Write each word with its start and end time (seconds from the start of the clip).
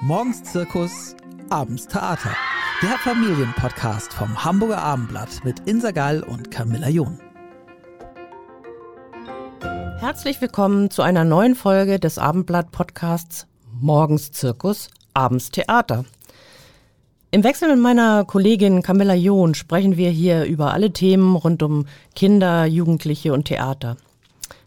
Morgens 0.00 0.44
Zirkus, 0.44 1.16
abends 1.50 1.88
Theater. 1.88 2.30
Der 2.82 2.96
Familienpodcast 2.98 4.12
vom 4.12 4.44
Hamburger 4.44 4.78
Abendblatt 4.78 5.44
mit 5.44 5.58
Insa 5.66 5.90
Gall 5.90 6.22
und 6.22 6.52
Camilla 6.52 6.88
John. 6.88 7.18
Herzlich 9.98 10.40
willkommen 10.40 10.92
zu 10.92 11.02
einer 11.02 11.24
neuen 11.24 11.56
Folge 11.56 11.98
des 11.98 12.16
Abendblatt-Podcasts 12.16 13.48
Morgens 13.80 14.30
Zirkus, 14.30 14.88
abends 15.14 15.50
Theater. 15.50 16.04
Im 17.32 17.42
Wechsel 17.42 17.68
mit 17.68 17.80
meiner 17.80 18.24
Kollegin 18.24 18.82
Camilla 18.82 19.14
John 19.14 19.56
sprechen 19.56 19.96
wir 19.96 20.10
hier 20.10 20.44
über 20.44 20.72
alle 20.74 20.92
Themen 20.92 21.34
rund 21.34 21.60
um 21.64 21.86
Kinder, 22.14 22.66
Jugendliche 22.66 23.32
und 23.32 23.46
Theater. 23.46 23.96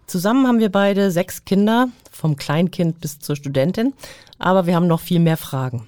Zusammen 0.08 0.46
haben 0.46 0.60
wir 0.60 0.74
beide 0.74 1.10
sechs 1.10 1.46
Kinder, 1.46 1.88
vom 2.22 2.36
Kleinkind 2.36 3.02
bis 3.02 3.20
zur 3.20 3.36
Studentin, 3.36 3.94
aber 4.38 4.68
wir 4.68 4.76
haben 4.76 4.86
noch 4.86 5.00
viel 5.00 5.20
mehr 5.20 5.38
Fragen. 5.38 5.88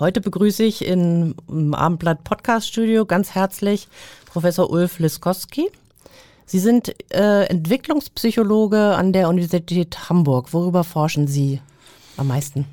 Heute 0.00 0.20
begrüße 0.20 0.64
ich 0.64 0.84
im 0.84 1.34
Abendblatt 1.72 2.24
Podcast 2.24 2.68
Studio 2.68 3.06
ganz 3.06 3.30
herzlich 3.30 3.86
Professor 4.26 4.68
Ulf 4.70 4.98
Liskowski. 4.98 5.70
Sie 6.46 6.58
sind 6.58 6.94
äh, 7.12 7.44
Entwicklungspsychologe 7.44 8.96
an 8.96 9.12
der 9.12 9.28
Universität 9.28 10.08
Hamburg. 10.08 10.52
Worüber 10.52 10.82
forschen 10.82 11.28
Sie 11.28 11.60
am 12.16 12.26
meisten? 12.26 12.64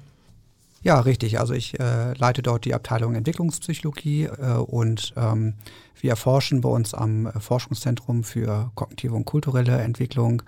Ja, 0.81 0.99
richtig. 1.01 1.39
Also 1.39 1.53
ich 1.53 1.79
äh, 1.79 2.13
leite 2.13 2.41
dort 2.41 2.65
die 2.65 2.73
Abteilung 2.73 3.13
Entwicklungspsychologie 3.13 4.25
äh, 4.25 4.57
und 4.57 5.13
ähm, 5.15 5.53
wir 6.01 6.09
erforschen 6.11 6.61
bei 6.61 6.69
uns 6.69 6.93
am 6.95 7.31
Forschungszentrum 7.39 8.23
für 8.23 8.71
kognitive 8.75 9.13
und 9.13 9.25
kulturelle 9.25 9.77
Entwicklung 9.79 10.41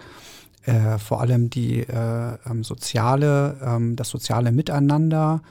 äh, 0.68 0.98
vor 0.98 1.22
allem 1.22 1.50
die 1.50 1.80
äh, 1.80 2.38
ähm, 2.46 2.64
soziale, 2.64 3.58
ähm, 3.64 3.96
das 3.96 4.10
soziale 4.10 4.52
Miteinander 4.52 5.42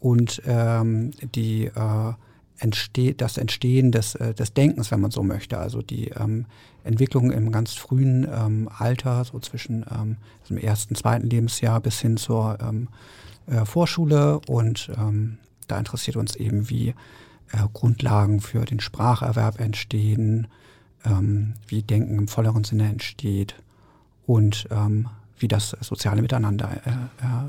und 0.00 0.42
ähm, 0.46 1.12
die 1.34 1.66
äh, 1.66 2.12
entsteht, 2.58 3.20
das 3.20 3.38
Entstehen 3.38 3.92
des, 3.92 4.16
äh, 4.16 4.34
des 4.34 4.52
Denkens, 4.52 4.90
wenn 4.90 5.00
man 5.00 5.12
so 5.12 5.22
möchte. 5.22 5.58
Also 5.58 5.80
die 5.80 6.08
ähm, 6.08 6.46
Entwicklung 6.82 7.30
im 7.30 7.52
ganz 7.52 7.74
frühen 7.74 8.26
ähm, 8.28 8.68
Alter, 8.76 9.24
so 9.24 9.38
zwischen 9.38 9.86
ähm, 9.90 10.16
dem 10.50 10.58
ersten, 10.58 10.96
zweiten 10.96 11.28
Lebensjahr 11.28 11.80
bis 11.80 12.00
hin 12.00 12.16
zur 12.16 12.58
ähm, 12.60 12.88
äh, 13.46 13.64
Vorschule. 13.64 14.40
Und 14.48 14.90
ähm, 14.98 15.38
da 15.68 15.78
interessiert 15.78 16.16
uns 16.16 16.34
eben, 16.34 16.68
wie 16.68 16.88
äh, 16.88 16.94
Grundlagen 17.72 18.40
für 18.40 18.64
den 18.64 18.80
Spracherwerb 18.80 19.60
entstehen, 19.60 20.48
ähm, 21.04 21.54
wie 21.68 21.82
Denken 21.82 22.18
im 22.18 22.28
volleren 22.28 22.64
Sinne 22.64 22.88
entsteht 22.88 23.54
und 24.26 24.66
ähm, 24.70 25.08
wie 25.38 25.48
das 25.48 25.76
soziale 25.80 26.22
Miteinander, 26.22 26.70
äh, 26.86 26.90
äh, 26.90 26.94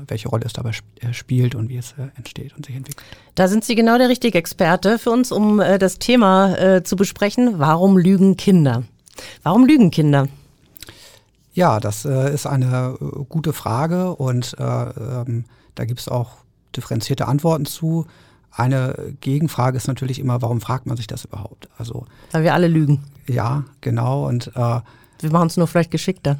welche 0.08 0.28
Rolle 0.28 0.44
es 0.44 0.52
dabei 0.52 0.70
sp 0.76 0.84
äh, 1.00 1.12
spielt 1.12 1.54
und 1.54 1.68
wie 1.68 1.76
es 1.76 1.92
äh, 1.92 2.08
entsteht 2.16 2.54
und 2.56 2.66
sich 2.66 2.76
entwickelt. 2.76 3.06
Da 3.34 3.48
sind 3.48 3.64
Sie 3.64 3.74
genau 3.74 3.96
der 3.96 4.08
richtige 4.08 4.38
Experte 4.38 4.98
für 4.98 5.10
uns, 5.10 5.32
um 5.32 5.60
äh, 5.60 5.78
das 5.78 5.98
Thema 5.98 6.56
äh, 6.56 6.82
zu 6.82 6.96
besprechen. 6.96 7.58
Warum 7.58 7.96
lügen 7.96 8.36
Kinder? 8.36 8.82
Warum 9.42 9.64
lügen 9.64 9.90
Kinder? 9.90 10.28
Ja, 11.54 11.80
das 11.80 12.04
ist 12.04 12.46
eine 12.46 12.98
gute 13.30 13.54
Frage 13.54 14.14
und 14.14 14.54
ähm, 14.58 15.46
da 15.74 15.86
gibt 15.86 16.00
es 16.00 16.08
auch 16.08 16.32
differenzierte 16.76 17.26
Antworten 17.28 17.64
zu. 17.64 18.06
Eine 18.50 19.14
Gegenfrage 19.22 19.78
ist 19.78 19.88
natürlich 19.88 20.18
immer, 20.18 20.42
warum 20.42 20.60
fragt 20.60 20.84
man 20.84 20.98
sich 20.98 21.06
das 21.06 21.24
überhaupt? 21.24 21.70
Also, 21.78 22.04
Weil 22.32 22.42
wir 22.42 22.52
alle 22.52 22.68
lügen. 22.68 23.04
Ja, 23.26 23.64
genau. 23.80 24.28
Und 24.28 24.52
wir 25.20 25.30
machen 25.30 25.48
es 25.48 25.56
nur 25.56 25.66
vielleicht 25.66 25.90
geschickter. 25.90 26.38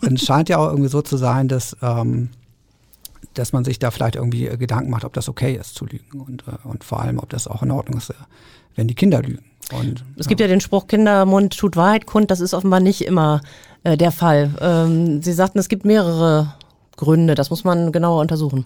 es 0.00 0.22
scheint 0.24 0.48
ja 0.48 0.58
auch 0.58 0.68
irgendwie 0.68 0.88
so 0.88 1.02
zu 1.02 1.16
sein, 1.16 1.48
dass, 1.48 1.76
ähm, 1.82 2.30
dass 3.34 3.52
man 3.52 3.64
sich 3.64 3.78
da 3.78 3.90
vielleicht 3.90 4.16
irgendwie 4.16 4.46
äh, 4.46 4.56
Gedanken 4.56 4.90
macht, 4.90 5.04
ob 5.04 5.12
das 5.12 5.28
okay 5.28 5.54
ist 5.54 5.74
zu 5.74 5.86
lügen 5.86 6.20
und, 6.20 6.44
äh, 6.48 6.66
und 6.66 6.84
vor 6.84 7.00
allem, 7.00 7.18
ob 7.18 7.30
das 7.30 7.46
auch 7.46 7.62
in 7.62 7.70
Ordnung 7.70 7.98
ist, 7.98 8.10
äh, 8.10 8.14
wenn 8.74 8.88
die 8.88 8.94
Kinder 8.94 9.22
lügen. 9.22 9.44
Und, 9.72 10.04
es 10.16 10.28
gibt 10.28 10.40
ja. 10.40 10.46
ja 10.46 10.52
den 10.52 10.60
Spruch, 10.60 10.86
Kindermund 10.86 11.56
tut 11.56 11.76
Wahrheit 11.76 12.06
kund, 12.06 12.30
das 12.30 12.40
ist 12.40 12.54
offenbar 12.54 12.80
nicht 12.80 13.02
immer 13.02 13.42
äh, 13.84 13.96
der 13.96 14.12
Fall. 14.12 14.54
Ähm, 14.60 15.22
Sie 15.22 15.32
sagten, 15.32 15.58
es 15.58 15.68
gibt 15.68 15.84
mehrere 15.84 16.54
Gründe, 16.96 17.34
das 17.34 17.50
muss 17.50 17.64
man 17.64 17.92
genauer 17.92 18.20
untersuchen. 18.20 18.64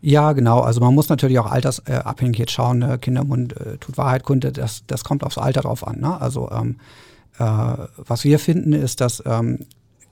Ja, 0.00 0.32
genau. 0.32 0.60
Also 0.60 0.80
man 0.80 0.94
muss 0.94 1.08
natürlich 1.08 1.38
auch 1.38 1.50
altersabhängig 1.50 2.38
jetzt 2.38 2.52
schauen. 2.52 2.78
Ne? 2.78 2.98
Kindermund 2.98 3.56
äh, 3.56 3.78
tut 3.78 3.98
Wahrheit 3.98 4.22
kund, 4.22 4.44
das, 4.56 4.84
das 4.86 5.02
kommt 5.02 5.24
aufs 5.24 5.38
Alter 5.38 5.62
drauf 5.62 5.86
an. 5.86 6.00
Ne? 6.00 6.20
Also 6.20 6.50
ähm, 6.52 6.76
äh, 6.76 7.17
was 7.38 8.24
wir 8.24 8.38
finden, 8.38 8.72
ist, 8.72 9.00
dass 9.00 9.22
ähm, 9.26 9.66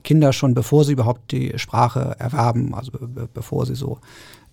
Kinder 0.06 0.32
schon 0.32 0.54
bevor 0.54 0.84
sie 0.84 0.92
überhaupt 0.92 1.32
die 1.32 1.59
Sprache 1.59 2.14
erwerben, 2.19 2.75
also 2.75 2.92
be 2.92 3.28
bevor 3.32 3.66
sie 3.66 3.75
so 3.75 3.98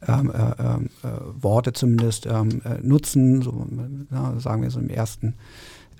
ähm, 0.07 0.31
äh, 0.31 0.63
ähm, 0.63 0.89
äh, 1.03 1.07
Worte 1.41 1.73
zumindest 1.73 2.25
ähm, 2.25 2.62
äh, 2.66 2.79
nutzen, 2.81 3.41
so, 3.41 3.67
na, 4.09 4.39
sagen 4.39 4.63
wir 4.63 4.72
so 4.72 4.79
im 4.79 4.89
ersten, 4.89 5.35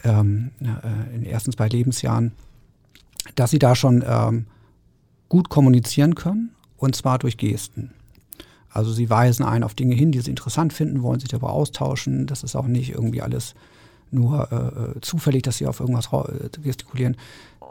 ähm, 0.04 0.52
äh, 0.60 1.16
in 1.16 1.22
den 1.22 1.32
ersten 1.32 1.52
zwei 1.52 1.68
Lebensjahren, 1.68 2.32
dass 3.36 3.52
sie 3.52 3.60
da 3.60 3.76
schon 3.76 4.04
ähm, 4.06 4.48
gut 5.30 5.50
kommunizieren 5.50 6.16
können 6.16 6.50
und 6.78 6.96
zwar 6.96 7.20
durch 7.20 7.38
Gesten. 7.38 7.92
Also 8.70 8.92
sie 8.92 9.10
weisen 9.10 9.46
einen 9.46 9.64
auf 9.64 9.76
Dinge 9.76 9.94
hin, 9.94 10.12
die 10.12 10.20
sie 10.20 10.32
interessant 10.32 10.74
finden, 10.74 11.04
wollen 11.04 11.20
sich 11.20 11.30
darüber 11.30 11.52
austauschen. 11.52 12.26
Das 12.26 12.42
ist 12.42 12.56
auch 12.56 12.66
nicht 12.66 12.90
irgendwie 12.90 13.22
alles 13.22 13.54
nur 14.14 14.52
äh, 14.52 14.56
äh, 14.56 15.02
zufällig, 15.02 15.44
dass 15.44 15.58
sie 15.58 15.68
auf 15.68 15.80
irgendwas 15.80 16.10
äh, 16.14 16.50
gestikulieren. 16.62 17.18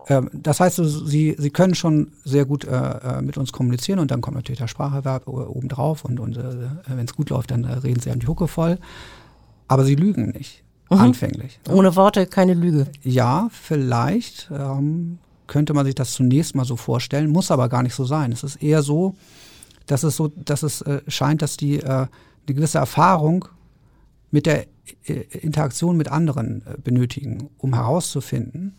Ähm, 0.08 0.30
das 0.32 0.60
heißt, 0.60 0.80
sie, 1.06 1.36
sie 1.38 1.50
können 1.50 1.74
schon 1.74 2.12
sehr 2.24 2.44
gut 2.44 2.64
äh, 2.64 2.70
äh, 2.70 3.22
mit 3.22 3.36
uns 3.36 3.52
kommunizieren 3.52 3.98
und 3.98 4.10
dann 4.10 4.20
kommt 4.20 4.36
natürlich 4.36 4.58
der 4.58 4.68
Spracherwerb 4.68 5.28
obendrauf 5.28 6.04
und, 6.04 6.20
und 6.20 6.36
äh, 6.36 6.42
wenn 6.88 7.04
es 7.04 7.14
gut 7.14 7.30
läuft, 7.30 7.50
dann 7.50 7.64
reden 7.64 8.00
sie 8.00 8.10
einem 8.10 8.20
die 8.20 8.26
Hucke 8.26 8.48
voll. 8.48 8.78
Aber 9.68 9.84
sie 9.84 9.94
lügen 9.94 10.30
nicht, 10.30 10.62
mhm. 10.90 10.98
anfänglich. 10.98 11.60
Ohne 11.68 11.94
Worte 11.96 12.26
keine 12.26 12.54
Lüge. 12.54 12.86
Ja, 13.02 13.48
vielleicht 13.52 14.50
ähm, 14.52 15.18
könnte 15.46 15.72
man 15.72 15.86
sich 15.86 15.94
das 15.94 16.12
zunächst 16.12 16.54
mal 16.54 16.64
so 16.64 16.76
vorstellen, 16.76 17.30
muss 17.30 17.50
aber 17.50 17.68
gar 17.68 17.82
nicht 17.82 17.94
so 17.94 18.04
sein. 18.04 18.32
Es 18.32 18.42
ist 18.42 18.56
eher 18.56 18.82
so, 18.82 19.14
dass 19.86 20.02
es 20.02 20.16
so, 20.16 20.28
dass 20.28 20.62
es 20.62 20.84
scheint, 21.08 21.42
dass 21.42 21.56
die 21.56 21.82
eine 21.82 22.08
gewisse 22.46 22.78
Erfahrung 22.78 23.46
mit 24.32 24.46
der 24.46 24.66
äh, 25.04 25.12
Interaktion 25.40 25.96
mit 25.96 26.10
anderen 26.10 26.62
äh, 26.66 26.76
benötigen, 26.82 27.50
um 27.58 27.74
herauszufinden, 27.74 28.74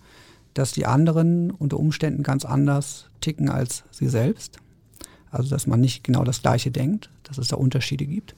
dass 0.53 0.73
die 0.73 0.85
anderen 0.85 1.51
unter 1.51 1.79
Umständen 1.79 2.23
ganz 2.23 2.43
anders 2.43 3.09
ticken 3.21 3.49
als 3.49 3.85
sie 3.91 4.09
selbst. 4.09 4.57
Also 5.31 5.49
dass 5.49 5.65
man 5.65 5.79
nicht 5.79 6.03
genau 6.03 6.23
das 6.23 6.41
Gleiche 6.41 6.69
denkt, 6.69 7.09
dass 7.23 7.37
es 7.37 7.47
da 7.47 7.55
Unterschiede 7.55 8.05
gibt. 8.05 8.35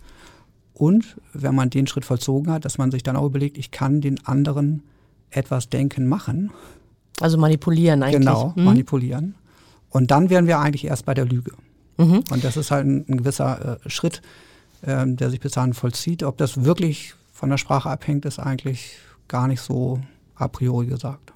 Und 0.73 1.17
wenn 1.33 1.55
man 1.55 1.69
den 1.69 1.87
Schritt 1.87 2.05
vollzogen 2.05 2.51
hat, 2.51 2.65
dass 2.65 2.77
man 2.77 2.91
sich 2.91 3.01
dann 3.01 3.15
auch 3.15 3.25
überlegt, 3.25 3.57
ich 3.57 3.71
kann 3.71 4.01
den 4.01 4.25
anderen 4.25 4.83
etwas 5.29 5.69
denken 5.69 6.07
machen. 6.07 6.51
Also 7.21 7.37
manipulieren 7.37 8.03
eigentlich. 8.03 8.19
Genau, 8.19 8.53
mhm. 8.55 8.63
manipulieren. 8.65 9.35
Und 9.89 10.11
dann 10.11 10.29
wären 10.29 10.47
wir 10.47 10.59
eigentlich 10.59 10.85
erst 10.85 11.05
bei 11.05 11.13
der 11.13 11.25
Lüge. 11.25 11.51
Mhm. 11.97 12.23
Und 12.29 12.43
das 12.43 12.57
ist 12.57 12.71
halt 12.71 12.85
ein, 12.85 13.05
ein 13.07 13.17
gewisser 13.17 13.79
äh, 13.85 13.89
Schritt, 13.89 14.21
äh, 14.85 15.05
der 15.05 15.29
sich 15.29 15.39
bis 15.39 15.53
dahin 15.53 15.73
vollzieht. 15.73 16.23
Ob 16.23 16.37
das 16.37 16.63
wirklich 16.63 17.13
von 17.33 17.49
der 17.49 17.57
Sprache 17.57 17.89
abhängt, 17.89 18.25
ist 18.25 18.39
eigentlich 18.39 18.97
gar 19.27 19.47
nicht 19.47 19.61
so 19.61 19.99
a 20.35 20.47
priori 20.47 20.87
gesagt. 20.87 21.33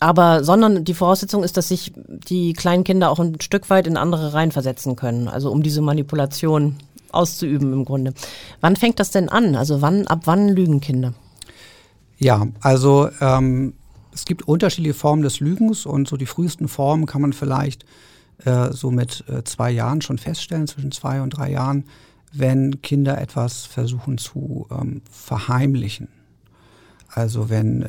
Aber 0.00 0.42
sondern 0.42 0.84
die 0.84 0.94
Voraussetzung 0.94 1.44
ist, 1.44 1.56
dass 1.56 1.68
sich 1.68 1.92
die 1.96 2.54
kleinen 2.54 2.84
Kinder 2.84 3.10
auch 3.10 3.20
ein 3.20 3.40
Stück 3.40 3.70
weit 3.70 3.86
in 3.86 3.96
andere 3.96 4.34
reinversetzen 4.34 4.96
können, 4.96 5.28
also 5.28 5.50
um 5.50 5.62
diese 5.62 5.80
Manipulation 5.80 6.76
auszuüben 7.12 7.72
im 7.72 7.84
Grunde. 7.84 8.14
Wann 8.60 8.76
fängt 8.76 8.98
das 8.98 9.10
denn 9.10 9.28
an? 9.28 9.54
Also 9.54 9.80
wann, 9.80 10.06
ab 10.06 10.22
wann 10.24 10.48
lügen 10.48 10.80
Kinder? 10.80 11.14
Ja, 12.18 12.46
also 12.60 13.10
ähm, 13.20 13.74
es 14.12 14.24
gibt 14.24 14.48
unterschiedliche 14.48 14.94
Formen 14.94 15.22
des 15.22 15.40
Lügens 15.40 15.86
und 15.86 16.08
so 16.08 16.16
die 16.16 16.26
frühesten 16.26 16.68
Formen 16.68 17.06
kann 17.06 17.22
man 17.22 17.32
vielleicht 17.32 17.84
äh, 18.44 18.72
so 18.72 18.90
mit 18.90 19.24
äh, 19.28 19.44
zwei 19.44 19.70
Jahren 19.70 20.02
schon 20.02 20.18
feststellen, 20.18 20.66
zwischen 20.66 20.92
zwei 20.92 21.22
und 21.22 21.30
drei 21.30 21.50
Jahren 21.50 21.84
wenn 22.32 22.80
Kinder 22.82 23.20
etwas 23.20 23.64
versuchen 23.66 24.18
zu 24.18 24.66
ähm, 24.70 25.02
verheimlichen. 25.10 26.08
Also 27.08 27.50
wenn 27.50 27.82
äh, 27.82 27.88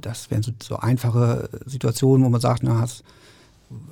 das 0.00 0.30
wären 0.30 0.42
so, 0.42 0.52
so, 0.62 0.76
einfache 0.76 1.50
Situationen, 1.66 2.24
wo 2.24 2.30
man 2.30 2.40
sagt, 2.40 2.62
na, 2.62 2.80
hast, 2.80 3.04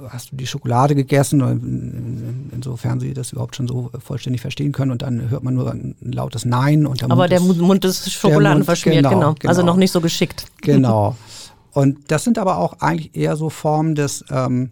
hast 0.08 0.32
du 0.32 0.36
die 0.36 0.46
Schokolade 0.46 0.94
gegessen, 0.94 1.40
in, 1.40 1.48
in, 1.48 2.50
insofern 2.54 2.98
sie 2.98 3.12
das 3.12 3.32
überhaupt 3.32 3.56
schon 3.56 3.68
so 3.68 3.90
vollständig 4.02 4.40
verstehen 4.40 4.72
können 4.72 4.90
und 4.90 5.02
dann 5.02 5.28
hört 5.28 5.42
man 5.42 5.54
nur 5.54 5.70
ein 5.70 5.94
lautes 6.00 6.46
Nein 6.46 6.86
und 6.86 7.02
der 7.02 7.10
Aber 7.10 7.22
Mund 7.22 7.30
der 7.30 7.40
ist, 7.40 7.58
Mund 7.58 7.84
ist 7.84 8.10
Schokoladen 8.10 8.64
verschmiert, 8.64 9.04
genau, 9.04 9.10
genau, 9.10 9.34
genau. 9.38 9.48
Also 9.50 9.62
noch 9.62 9.76
nicht 9.76 9.92
so 9.92 10.00
geschickt. 10.00 10.46
Genau. 10.62 11.16
Und 11.72 12.10
das 12.10 12.24
sind 12.24 12.36
aber 12.36 12.58
auch 12.58 12.80
eigentlich 12.80 13.14
eher 13.14 13.36
so 13.36 13.48
Formen 13.48 13.94
des, 13.94 14.24
ähm, 14.28 14.70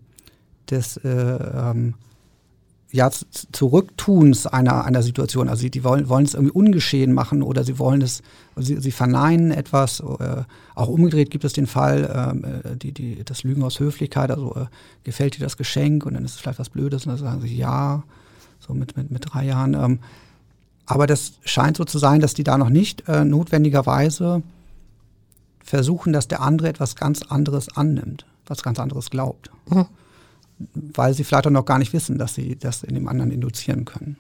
des 0.69 0.97
äh, 0.97 1.09
ähm, 1.09 1.95
ja, 2.91 3.11
Zurücktuns 3.11 4.47
einer, 4.47 4.85
einer 4.85 5.03
Situation. 5.03 5.49
Also 5.49 5.61
sie, 5.61 5.71
die 5.71 5.85
wollen, 5.85 6.09
wollen 6.09 6.25
es 6.25 6.35
irgendwie 6.35 6.53
ungeschehen 6.53 7.13
machen 7.13 7.43
oder 7.43 7.63
sie 7.63 7.79
wollen 7.79 8.01
es, 8.01 8.23
sie, 8.57 8.77
sie 8.77 8.93
verneinen 8.93 9.51
etwas. 9.51 10.01
Äh, 10.01 10.43
auch 10.75 10.89
umgedreht 10.89 11.31
gibt 11.31 11.45
es 11.45 11.53
den 11.53 11.67
Fall, 11.67 12.33
ähm, 12.33 12.45
äh, 12.45 12.77
die, 12.77 12.93
die, 12.93 13.25
das 13.25 13.43
Lügen 13.43 13.63
aus 13.63 13.79
Höflichkeit, 13.79 14.31
also 14.31 14.55
äh, 14.55 14.67
gefällt 15.05 15.37
dir 15.37 15.45
das 15.45 15.59
Geschenk 15.59 16.07
und 16.07 16.15
dann 16.15 16.25
ist 16.25 16.37
es 16.37 16.41
vielleicht 16.41 16.59
was 16.59 16.71
Blödes 16.71 17.05
und 17.05 17.11
dann 17.11 17.19
sagen 17.19 17.41
sie 17.43 17.55
ja, 17.55 18.03
so 18.59 18.73
mit, 18.73 18.97
mit, 18.97 19.11
mit 19.11 19.35
drei 19.35 19.45
Jahren. 19.45 19.75
Ähm, 19.75 19.99
aber 20.87 21.07
das 21.07 21.35
scheint 21.45 21.77
so 21.77 21.85
zu 21.85 21.99
sein, 21.99 22.21
dass 22.21 22.33
die 22.33 22.45
da 22.45 22.57
noch 22.57 22.71
nicht 22.71 23.07
notwendigerweise 23.07 24.43
versuchen, 25.63 26.15
dass 26.15 26.29
der 26.29 26.41
andere 26.41 26.71
etwas 26.71 26.97
ganz 26.97 27.21
anderes 27.21 27.77
annimmt, 27.77 28.25
was 28.47 28.63
ganz 28.63 28.79
anderes 28.79 29.11
glaubt. 29.11 29.51
Mhm. 29.69 29.85
Weil 30.75 31.15
sie 31.15 31.25
vielleicht 31.25 31.47
auch 31.47 31.53
noch 31.53 31.65
gar 31.65 31.79
nicht 31.79 31.93
wissen, 31.93 32.19
dass 32.19 32.35
sie 32.35 32.57
das 32.57 32.83
in 32.83 32.95
dem 32.95 33.09
anderen 33.09 33.31
induzieren 33.31 33.85
können. 33.85 34.17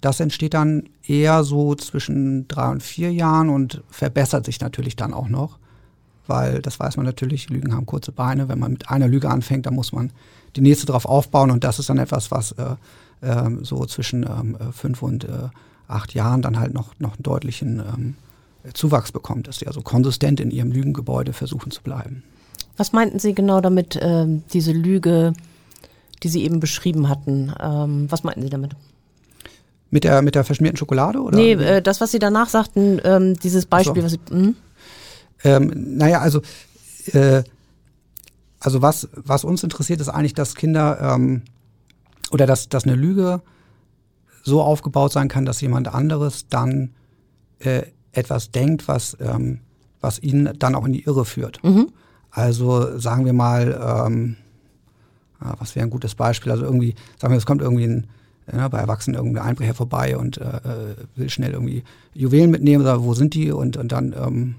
Das 0.00 0.20
entsteht 0.20 0.54
dann 0.54 0.84
eher 1.06 1.42
so 1.42 1.74
zwischen 1.74 2.46
drei 2.46 2.70
und 2.70 2.82
vier 2.82 3.12
Jahren 3.12 3.48
und 3.48 3.82
verbessert 3.90 4.44
sich 4.44 4.60
natürlich 4.60 4.94
dann 4.94 5.12
auch 5.12 5.28
noch, 5.28 5.58
weil 6.28 6.62
das 6.62 6.78
weiß 6.78 6.96
man 6.96 7.06
natürlich, 7.06 7.50
Lügen 7.50 7.74
haben 7.74 7.86
kurze 7.86 8.12
Beine. 8.12 8.48
Wenn 8.48 8.60
man 8.60 8.72
mit 8.72 8.90
einer 8.90 9.08
Lüge 9.08 9.28
anfängt, 9.28 9.66
dann 9.66 9.74
muss 9.74 9.92
man 9.92 10.12
die 10.54 10.60
nächste 10.60 10.86
darauf 10.86 11.04
aufbauen 11.04 11.50
und 11.50 11.64
das 11.64 11.80
ist 11.80 11.88
dann 11.88 11.98
etwas, 11.98 12.30
was 12.30 12.52
äh, 12.52 12.76
äh, 13.22 13.50
so 13.62 13.84
zwischen 13.86 14.22
ähm, 14.22 14.56
fünf 14.72 15.02
und 15.02 15.24
äh, 15.24 15.48
acht 15.88 16.14
Jahren 16.14 16.42
dann 16.42 16.60
halt 16.60 16.74
noch, 16.74 16.98
noch 17.00 17.14
einen 17.14 17.22
deutlichen 17.22 17.80
ähm, 17.80 18.14
Zuwachs 18.74 19.10
bekommt, 19.10 19.48
dass 19.48 19.58
sie 19.58 19.66
also 19.66 19.80
konsistent 19.80 20.40
in 20.40 20.50
ihrem 20.50 20.70
Lügengebäude 20.70 21.32
versuchen 21.32 21.70
zu 21.70 21.82
bleiben. 21.82 22.22
Was 22.76 22.92
meinten 22.92 23.18
Sie 23.18 23.34
genau 23.34 23.60
damit, 23.60 23.98
ähm, 24.00 24.42
diese 24.52 24.72
Lüge, 24.72 25.32
die 26.20 26.28
Sie 26.28 26.42
eben 26.44 26.60
beschrieben 26.60 27.08
hatten? 27.08 27.52
Ähm, 27.60 28.06
was 28.10 28.24
meinten 28.24 28.42
Sie 28.42 28.50
damit? 28.50 28.72
Mit 29.90 30.04
der, 30.04 30.22
mit 30.22 30.34
der 30.34 30.44
verschmierten 30.44 30.76
Schokolade? 30.76 31.20
Oder? 31.20 31.36
Nee, 31.36 31.52
äh, 31.52 31.82
das, 31.82 32.00
was 32.00 32.10
Sie 32.10 32.18
danach 32.18 32.48
sagten, 32.48 33.00
ähm, 33.04 33.38
dieses 33.38 33.66
Beispiel, 33.66 34.02
so. 34.02 34.06
was 34.06 34.12
Sie. 34.12 34.20
Hm? 34.30 34.56
Ähm, 35.44 35.96
naja, 35.96 36.20
also, 36.20 36.42
äh, 37.12 37.42
also 38.60 38.82
was, 38.82 39.08
was 39.14 39.44
uns 39.44 39.62
interessiert, 39.62 40.00
ist 40.00 40.08
eigentlich, 40.08 40.34
dass 40.34 40.54
Kinder 40.54 40.98
ähm, 41.00 41.42
oder 42.30 42.46
dass, 42.46 42.68
dass 42.68 42.84
eine 42.84 42.96
Lüge 42.96 43.40
so 44.42 44.62
aufgebaut 44.62 45.12
sein 45.12 45.28
kann, 45.28 45.44
dass 45.44 45.60
jemand 45.60 45.94
anderes 45.94 46.48
dann 46.48 46.90
äh, 47.60 47.82
etwas 48.12 48.50
denkt, 48.50 48.88
was, 48.88 49.16
ähm, 49.20 49.60
was 50.00 50.22
ihn 50.22 50.50
dann 50.58 50.74
auch 50.74 50.84
in 50.84 50.92
die 50.92 51.04
Irre 51.04 51.24
führt. 51.24 51.62
Mhm. 51.62 51.88
Also 52.30 52.98
sagen 52.98 53.24
wir 53.24 53.32
mal, 53.32 54.06
ähm, 54.06 54.36
was 55.40 55.74
wäre 55.74 55.86
ein 55.86 55.90
gutes 55.90 56.14
Beispiel? 56.14 56.52
Also 56.52 56.64
irgendwie, 56.64 56.94
sagen 57.18 57.32
wir, 57.32 57.38
es 57.38 57.46
kommt 57.46 57.62
irgendwie 57.62 57.84
ein, 57.84 58.06
ja, 58.52 58.68
bei 58.68 58.78
Erwachsenen 58.78 59.16
irgendein 59.16 59.44
Einbrecher 59.44 59.74
vorbei 59.74 60.16
und 60.16 60.38
äh, 60.38 60.44
äh, 60.44 60.96
will 61.16 61.28
schnell 61.28 61.52
irgendwie 61.52 61.84
Juwelen 62.14 62.50
mitnehmen, 62.50 62.82
oder 62.82 63.04
wo 63.04 63.14
sind 63.14 63.34
die? 63.34 63.52
Und, 63.52 63.76
und 63.76 63.92
dann 63.92 64.14
ähm, 64.18 64.54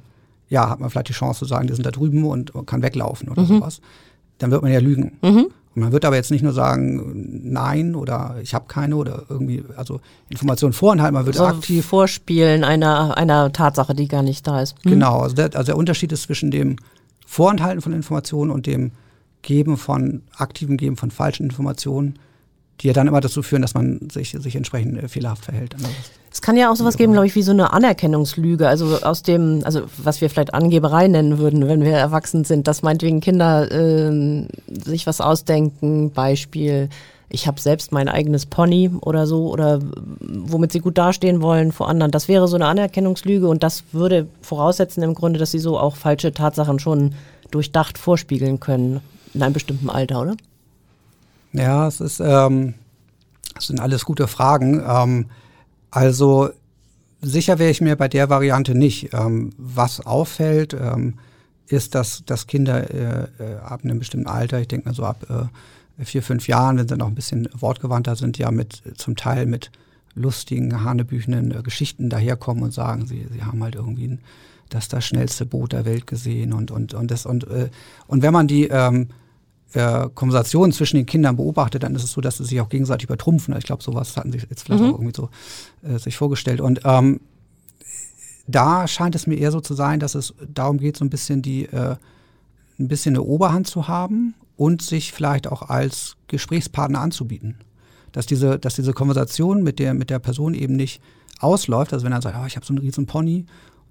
ja, 0.49 0.69
hat 0.69 0.79
man 0.79 0.89
vielleicht 0.89 1.09
die 1.09 1.13
Chance 1.13 1.39
zu 1.39 1.45
sagen, 1.45 1.67
die 1.67 1.73
sind 1.73 1.85
da 1.85 1.91
drüben 1.91 2.23
und, 2.25 2.53
kann 2.65 2.81
weglaufen 2.81 3.29
oder 3.29 3.43
mhm. 3.43 3.47
sowas. 3.47 3.81
Dann 4.39 4.51
wird 4.51 4.61
man 4.61 4.71
ja 4.71 4.79
lügen. 4.79 5.17
Mhm. 5.21 5.47
Und 5.75 5.83
man 5.83 5.91
wird 5.91 6.05
aber 6.05 6.15
jetzt 6.15 6.31
nicht 6.31 6.41
nur 6.41 6.53
sagen, 6.53 7.41
nein 7.43 7.95
oder 7.95 8.37
ich 8.41 8.53
habe 8.55 8.65
keine 8.67 8.95
oder 8.95 9.23
irgendwie, 9.29 9.63
also 9.75 10.01
Informationen 10.29 10.73
vorenthalten, 10.73 11.13
man 11.13 11.25
wird 11.25 11.35
so 11.35 11.45
aktiv. 11.45 11.85
Vorspielen 11.85 12.63
einer, 12.63 13.17
einer 13.17 13.51
Tatsache, 13.53 13.93
die 13.93 14.07
gar 14.07 14.23
nicht 14.23 14.47
da 14.47 14.61
ist. 14.61 14.75
Hm? 14.83 14.91
Genau, 14.93 15.19
also 15.19 15.35
der, 15.35 15.55
also 15.55 15.67
der 15.67 15.77
Unterschied 15.77 16.11
ist 16.11 16.23
zwischen 16.23 16.49
dem 16.49 16.77
Vorenthalten 17.25 17.81
von 17.81 17.93
Informationen 17.93 18.49
und 18.49 18.65
dem 18.65 18.91
Geben 19.41 19.77
von, 19.77 20.23
aktiven 20.35 20.77
Geben 20.77 20.97
von 20.97 21.11
falschen 21.11 21.43
Informationen 21.43 22.19
die 22.81 22.87
ja 22.87 22.93
dann 22.93 23.07
immer 23.07 23.21
dazu 23.21 23.43
führen, 23.43 23.61
dass 23.61 23.73
man 23.73 24.09
sich, 24.09 24.31
sich 24.31 24.55
entsprechend 24.55 25.01
äh, 25.01 25.07
fehlerhaft 25.07 25.45
verhält. 25.45 25.75
Also 25.75 25.87
es 26.31 26.41
kann 26.41 26.55
ja 26.55 26.71
auch 26.71 26.75
sowas 26.75 26.95
geben, 26.95 27.13
glaube 27.13 27.27
ich, 27.27 27.35
wie 27.35 27.41
so 27.41 27.51
eine 27.51 27.73
Anerkennungslüge. 27.73 28.67
Also 28.67 28.99
aus 29.01 29.23
dem, 29.23 29.61
also 29.63 29.81
was 29.97 30.21
wir 30.21 30.29
vielleicht 30.29 30.53
Angeberei 30.53 31.07
nennen 31.07 31.39
würden, 31.39 31.67
wenn 31.67 31.83
wir 31.83 31.93
erwachsen 31.93 32.43
sind, 32.43 32.67
dass 32.67 32.81
meinetwegen 32.81 33.19
Kinder 33.19 33.69
äh, 33.71 34.47
sich 34.85 35.07
was 35.07 35.21
ausdenken, 35.21 36.11
Beispiel, 36.11 36.89
ich 37.31 37.47
habe 37.47 37.59
selbst 37.59 37.91
mein 37.91 38.07
eigenes 38.07 38.45
Pony 38.45 38.89
oder 39.01 39.27
so, 39.27 39.49
oder 39.49 39.79
womit 40.19 40.71
sie 40.71 40.79
gut 40.79 40.97
dastehen 40.97 41.41
wollen 41.41 41.71
vor 41.71 41.89
anderen. 41.89 42.11
Das 42.11 42.27
wäre 42.27 42.47
so 42.47 42.55
eine 42.55 42.65
Anerkennungslüge 42.67 43.47
und 43.47 43.61
das 43.61 43.83
würde 43.91 44.27
voraussetzen 44.41 45.03
im 45.03 45.13
Grunde, 45.13 45.39
dass 45.39 45.51
sie 45.51 45.59
so 45.59 45.77
auch 45.77 45.95
falsche 45.95 46.31
Tatsachen 46.31 46.79
schon 46.79 47.13
durchdacht 47.51 47.97
vorspiegeln 47.97 48.59
können 48.59 49.01
in 49.33 49.43
einem 49.43 49.53
bestimmten 49.53 49.89
Alter, 49.89 50.21
oder? 50.21 50.37
Ja, 51.53 51.87
es 51.87 51.99
ist, 51.99 52.19
ähm, 52.19 52.75
das 53.55 53.67
sind 53.67 53.79
alles 53.79 54.05
gute 54.05 54.27
Fragen. 54.27 54.83
Ähm, 54.87 55.25
also 55.91 56.49
sicher 57.21 57.59
wäre 57.59 57.71
ich 57.71 57.81
mir 57.81 57.95
bei 57.95 58.07
der 58.07 58.29
Variante 58.29 58.75
nicht. 58.75 59.13
Ähm, 59.13 59.51
was 59.57 60.05
auffällt, 60.05 60.73
ähm, 60.73 61.15
ist, 61.67 61.95
dass, 61.95 62.23
dass 62.25 62.47
Kinder 62.47 62.89
äh, 62.89 63.27
äh, 63.39 63.55
ab 63.57 63.81
einem 63.83 63.99
bestimmten 63.99 64.27
Alter, 64.27 64.59
ich 64.59 64.67
denke 64.67 64.89
mal 64.89 64.95
so 64.95 65.03
ab 65.03 65.25
äh, 65.29 66.05
vier, 66.05 66.23
fünf 66.23 66.47
Jahren, 66.47 66.77
wenn 66.77 66.87
sie 66.87 66.97
noch 66.97 67.07
ein 67.07 67.15
bisschen 67.15 67.47
wortgewandter 67.53 68.15
sind, 68.15 68.37
ja 68.37 68.51
mit 68.51 68.81
zum 68.97 69.15
Teil 69.15 69.45
mit 69.45 69.71
lustigen, 70.15 70.83
hanebüchenden 70.83 71.51
äh, 71.51 71.61
Geschichten 71.61 72.09
daherkommen 72.09 72.63
und 72.63 72.73
sagen, 72.73 73.05
sie, 73.05 73.27
sie 73.31 73.43
haben 73.43 73.63
halt 73.63 73.75
irgendwie 73.75 74.07
ein, 74.07 74.19
das 74.69 74.87
das 74.87 75.05
schnellste 75.05 75.45
Boot 75.45 75.73
der 75.73 75.85
Welt 75.85 76.07
gesehen 76.07 76.53
und 76.53 76.71
und 76.71 76.93
und 76.93 77.09
das 77.09 77.25
und 77.25 77.47
äh, 77.47 77.69
und 78.07 78.21
wenn 78.21 78.33
man 78.33 78.47
die 78.47 78.67
ähm, 78.67 79.07
äh, 79.73 80.07
Konversationen 80.13 80.71
zwischen 80.71 80.97
den 80.97 81.05
Kindern 81.05 81.35
beobachtet, 81.35 81.83
dann 81.83 81.95
ist 81.95 82.03
es 82.03 82.11
so, 82.11 82.21
dass 82.21 82.37
sie 82.37 82.45
sich 82.45 82.59
auch 82.61 82.69
gegenseitig 82.69 83.05
übertrumpfen. 83.05 83.55
Ich 83.57 83.65
glaube, 83.65 83.83
sowas 83.83 84.17
hatten 84.17 84.31
sie 84.31 84.39
jetzt 84.49 84.63
vielleicht 84.63 84.83
mhm. 84.83 84.89
auch 84.89 84.99
irgendwie 84.99 85.15
so 85.15 85.29
äh, 85.83 85.99
sich 85.99 86.17
vorgestellt. 86.17 86.61
Und 86.61 86.81
ähm, 86.85 87.19
da 88.47 88.87
scheint 88.87 89.15
es 89.15 89.27
mir 89.27 89.35
eher 89.35 89.51
so 89.51 89.61
zu 89.61 89.75
sein, 89.75 89.99
dass 89.99 90.15
es 90.15 90.33
darum 90.53 90.79
geht, 90.79 90.97
so 90.97 91.05
ein 91.05 91.09
bisschen 91.09 91.41
die 91.41 91.65
äh, 91.65 91.95
ein 92.79 92.87
bisschen 92.87 93.15
eine 93.15 93.23
Oberhand 93.23 93.67
zu 93.67 93.87
haben 93.87 94.33
und 94.55 94.81
sich 94.81 95.11
vielleicht 95.11 95.47
auch 95.47 95.69
als 95.69 96.15
Gesprächspartner 96.27 96.99
anzubieten. 96.99 97.57
Dass 98.11 98.25
diese, 98.25 98.59
dass 98.59 98.75
diese 98.75 98.93
Konversation 98.93 99.63
mit 99.63 99.79
der, 99.79 99.93
mit 99.93 100.09
der 100.09 100.19
Person 100.19 100.53
eben 100.53 100.75
nicht 100.75 101.01
ausläuft. 101.39 101.93
Also 101.93 102.05
wenn 102.05 102.11
er 102.11 102.21
sagt, 102.21 102.37
oh, 102.41 102.45
ich 102.45 102.55
habe 102.55 102.65
so 102.65 102.73
einen 102.73 102.79
riesen 102.79 103.05
Pony 103.05 103.45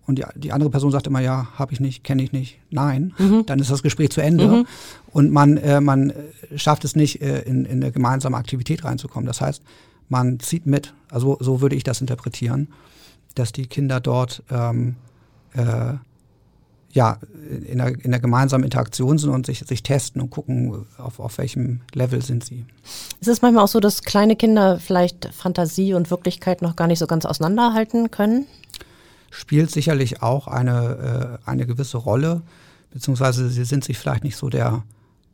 und 0.06 0.18
die, 0.18 0.24
die 0.36 0.52
andere 0.52 0.70
Person 0.70 0.90
sagt 0.90 1.06
immer, 1.06 1.20
ja, 1.20 1.48
habe 1.54 1.72
ich 1.72 1.80
nicht, 1.80 2.02
kenne 2.02 2.22
ich 2.22 2.32
nicht, 2.32 2.58
nein, 2.70 3.12
mhm. 3.18 3.44
dann 3.44 3.58
ist 3.58 3.70
das 3.70 3.82
Gespräch 3.82 4.10
zu 4.10 4.22
Ende. 4.22 4.48
Mhm. 4.48 4.66
Und 5.12 5.32
man, 5.32 5.58
äh, 5.58 5.80
man 5.80 6.12
schafft 6.56 6.84
es 6.84 6.96
nicht, 6.96 7.20
äh, 7.20 7.42
in, 7.42 7.66
in 7.66 7.82
eine 7.82 7.92
gemeinsame 7.92 8.36
Aktivität 8.36 8.84
reinzukommen. 8.84 9.26
Das 9.26 9.40
heißt, 9.40 9.62
man 10.08 10.40
zieht 10.40 10.66
mit, 10.66 10.94
also 11.10 11.36
so 11.40 11.60
würde 11.60 11.76
ich 11.76 11.84
das 11.84 12.00
interpretieren, 12.00 12.68
dass 13.34 13.52
die 13.52 13.66
Kinder 13.66 14.00
dort 14.00 14.42
ähm, 14.50 14.96
äh, 15.52 15.94
ja, 16.98 17.18
in 17.66 17.78
der, 17.78 18.04
in 18.04 18.10
der 18.10 18.20
gemeinsamen 18.20 18.64
Interaktion 18.64 19.18
sind 19.18 19.30
und 19.30 19.46
sich, 19.46 19.60
sich 19.60 19.82
testen 19.82 20.20
und 20.20 20.30
gucken, 20.30 20.84
auf, 20.98 21.20
auf 21.20 21.38
welchem 21.38 21.80
Level 21.94 22.20
sind 22.22 22.44
sie. 22.44 22.66
Ist 23.20 23.28
es 23.28 23.40
manchmal 23.40 23.64
auch 23.64 23.68
so, 23.68 23.80
dass 23.80 24.02
kleine 24.02 24.36
Kinder 24.36 24.78
vielleicht 24.78 25.30
Fantasie 25.32 25.94
und 25.94 26.10
Wirklichkeit 26.10 26.60
noch 26.60 26.76
gar 26.76 26.88
nicht 26.88 26.98
so 26.98 27.06
ganz 27.06 27.24
auseinanderhalten 27.24 28.10
können? 28.10 28.46
spielt 29.30 29.70
sicherlich 29.70 30.22
auch 30.22 30.46
eine, 30.46 31.38
äh, 31.44 31.48
eine 31.48 31.66
gewisse 31.66 31.98
Rolle, 31.98 32.42
beziehungsweise 32.90 33.48
sie 33.48 33.64
sind 33.64 33.84
sich 33.84 33.98
vielleicht 33.98 34.24
nicht 34.24 34.36
so 34.36 34.48
der 34.48 34.82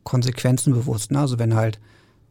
Konsequenzen 0.03 0.73
bewusst. 0.73 1.11
Ne? 1.11 1.19
Also 1.19 1.39
wenn 1.39 1.55
halt 1.55 1.79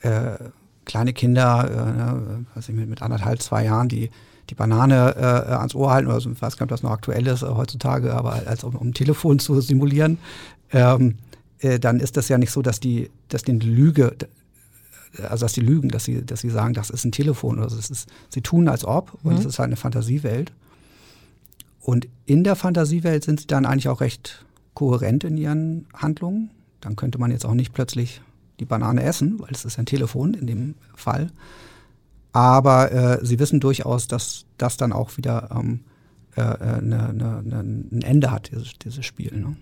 äh, 0.01 0.37
kleine 0.85 1.13
Kinder, 1.13 1.71
äh, 1.71 1.93
ne, 1.93 2.47
ich, 2.61 2.69
mit, 2.69 2.89
mit 2.89 3.03
anderthalb, 3.03 3.41
zwei 3.41 3.65
Jahren, 3.65 3.89
die 3.89 4.11
die 4.51 4.55
Banane 4.55 5.17
äh, 5.17 5.53
ans 5.53 5.75
Ohr 5.75 5.93
halten, 5.93 6.09
oder 6.09 6.21
so, 6.21 6.31
ich 6.31 6.41
weiß 6.41 6.57
gar 6.57 6.67
nicht, 6.67 6.73
ob 6.73 6.77
das 6.77 6.83
noch 6.83 6.91
aktuell 6.91 7.27
ist 7.27 7.43
äh, 7.43 7.47
heutzutage, 7.47 8.15
aber 8.15 8.35
als 8.47 8.65
um, 8.65 8.75
um 8.75 8.93
Telefon 8.95 9.39
zu 9.39 9.61
simulieren, 9.61 10.19
ähm, 10.73 11.17
äh, 11.61 11.79
dann 11.79 12.01
ist 12.01 12.17
das 12.17 12.29
ja 12.29 12.39
nicht 12.39 12.51
so, 12.51 12.63
dass 12.63 12.81
die, 12.81 13.11
dass 13.29 13.43
die 13.43 13.53
Lüge, 13.53 14.15
also 15.29 15.45
dass 15.45 15.53
die 15.53 15.61
lügen, 15.61 15.89
dass 15.89 16.05
sie, 16.05 16.25
dass 16.25 16.41
sie 16.41 16.51
sagen, 16.51 16.75
das 16.75 16.91
ist 16.91 17.05
ein 17.05 17.13
Telefon 17.13 17.59
oder 17.59 17.69
das 17.69 17.91
ist, 17.91 18.09
sie 18.29 18.43
tun 18.43 18.69
als 18.69 18.85
ob 18.85 19.17
und 19.23 19.39
es 19.39 19.45
ist 19.45 19.59
halt 19.59 19.69
eine 19.69 19.77
Fantasiewelt. 19.77 20.53
Und 21.81 22.09
in 22.27 22.45
der 22.45 22.57
Fantasiewelt 22.57 23.25
sind 23.25 23.41
sie 23.41 23.47
dann 23.47 23.67
eigentlich 23.67 23.89
auch 23.89 24.01
recht 24.01 24.45
kohärent 24.73 25.25
in 25.25 25.37
ihren 25.37 25.87
Handlungen. 25.95 26.51
Dann 26.81 26.97
könnte 26.97 27.19
man 27.19 27.31
jetzt 27.31 27.45
auch 27.45 27.55
nicht 27.55 27.73
plötzlich 27.73 28.23
die 28.59 28.65
Banane 28.65 29.03
essen, 29.03 29.39
weil 29.41 29.51
es 29.53 29.65
ist 29.65 29.79
ein 29.79 29.87
Telefon 29.87 30.35
in 30.35 30.47
dem 30.47 30.75
Fall. 30.95 31.31
Aber 32.35 32.91
äh, 32.93 33.25
sie 33.25 33.39
wissen 33.39 33.61
durchaus, 33.61 34.09
dass 34.09 34.45
das 34.59 34.77
dann 34.77 34.93
auch 34.93 35.17
wieder 35.17 35.51
ähm, 35.55 35.81
äh, 36.37 36.41
äh 36.41 36.83
ne, 36.83 37.13
ne, 37.15 37.43
ne, 37.45 37.61
ein 37.61 38.03
Ende 38.03 38.33
hat, 38.33 38.51
dieses, 38.51 38.73
dieses 38.81 39.07
Spiel. 39.07 39.33
Ne? 39.37 39.57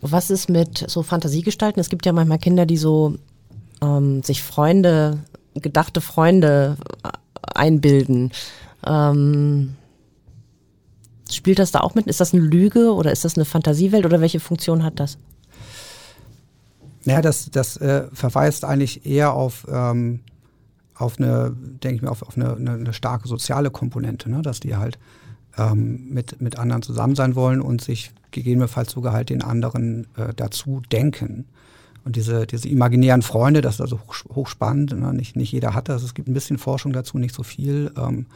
Was 0.00 0.30
ist 0.30 0.48
mit 0.48 0.84
so 0.88 1.02
Fantasiegestalten? 1.02 1.80
Es 1.80 1.88
gibt 1.88 2.06
ja 2.06 2.12
manchmal 2.12 2.38
Kinder, 2.38 2.66
die 2.66 2.76
so 2.76 3.16
ähm, 3.82 4.22
sich 4.22 4.44
Freunde, 4.44 5.18
gedachte 5.54 6.00
Freunde 6.00 6.76
äh, 7.02 7.08
einbilden. 7.42 8.30
Ähm, 8.86 9.74
Spielt 11.32 11.58
das 11.58 11.72
da 11.72 11.80
auch 11.80 11.96
mit? 11.96 12.06
Ist 12.06 12.20
das 12.20 12.32
eine 12.32 12.42
Lüge 12.42 12.92
oder 12.94 13.10
ist 13.10 13.24
das 13.24 13.34
eine 13.36 13.44
Fantasiewelt 13.44 14.06
oder 14.06 14.20
welche 14.20 14.38
Funktion 14.38 14.84
hat 14.84 15.00
das? 15.00 15.18
Naja, 17.04 17.22
das, 17.22 17.50
das 17.50 17.76
äh, 17.78 18.04
verweist 18.12 18.64
eigentlich 18.64 19.04
eher 19.04 19.34
auf, 19.34 19.66
ähm, 19.68 20.20
auf 20.94 21.18
eine, 21.18 21.54
denke 21.56 21.96
ich 21.96 22.02
mir, 22.02 22.10
auf, 22.10 22.22
auf 22.22 22.36
eine, 22.36 22.54
eine, 22.54 22.72
eine, 22.72 22.92
starke 22.92 23.28
soziale 23.28 23.70
Komponente, 23.70 24.30
ne? 24.30 24.42
dass 24.42 24.60
die 24.60 24.76
halt 24.76 24.98
ähm, 25.58 26.08
mit, 26.08 26.40
mit 26.40 26.58
anderen 26.58 26.82
zusammen 26.82 27.14
sein 27.14 27.34
wollen 27.34 27.60
und 27.60 27.80
sich 27.80 28.12
gegebenenfalls 28.30 28.92
sogar 28.92 29.12
halt 29.12 29.30
den 29.30 29.42
anderen 29.42 30.06
äh, 30.16 30.32
dazu 30.34 30.82
denken. 30.92 31.46
und 32.04 32.16
diese, 32.16 32.46
diese 32.46 32.68
imaginären 32.68 33.22
Freunde, 33.22 33.60
das 33.60 33.76
ist 33.76 33.80
also 33.80 34.00
hoch, 34.00 34.14
hochspannend. 34.34 34.98
Ne? 34.98 35.12
Nicht, 35.14 35.36
nicht 35.36 35.52
jeder 35.52 35.74
hat 35.74 35.88
das. 35.88 36.02
Es 36.02 36.14
gibt 36.14 36.28
ein 36.28 36.34
bisschen 36.34 36.58
Forschung 36.58 36.92
dazu, 36.92 37.18
nicht 37.18 37.34
so 37.34 37.42
viel. 37.42 37.92
Ähm, 37.96 38.26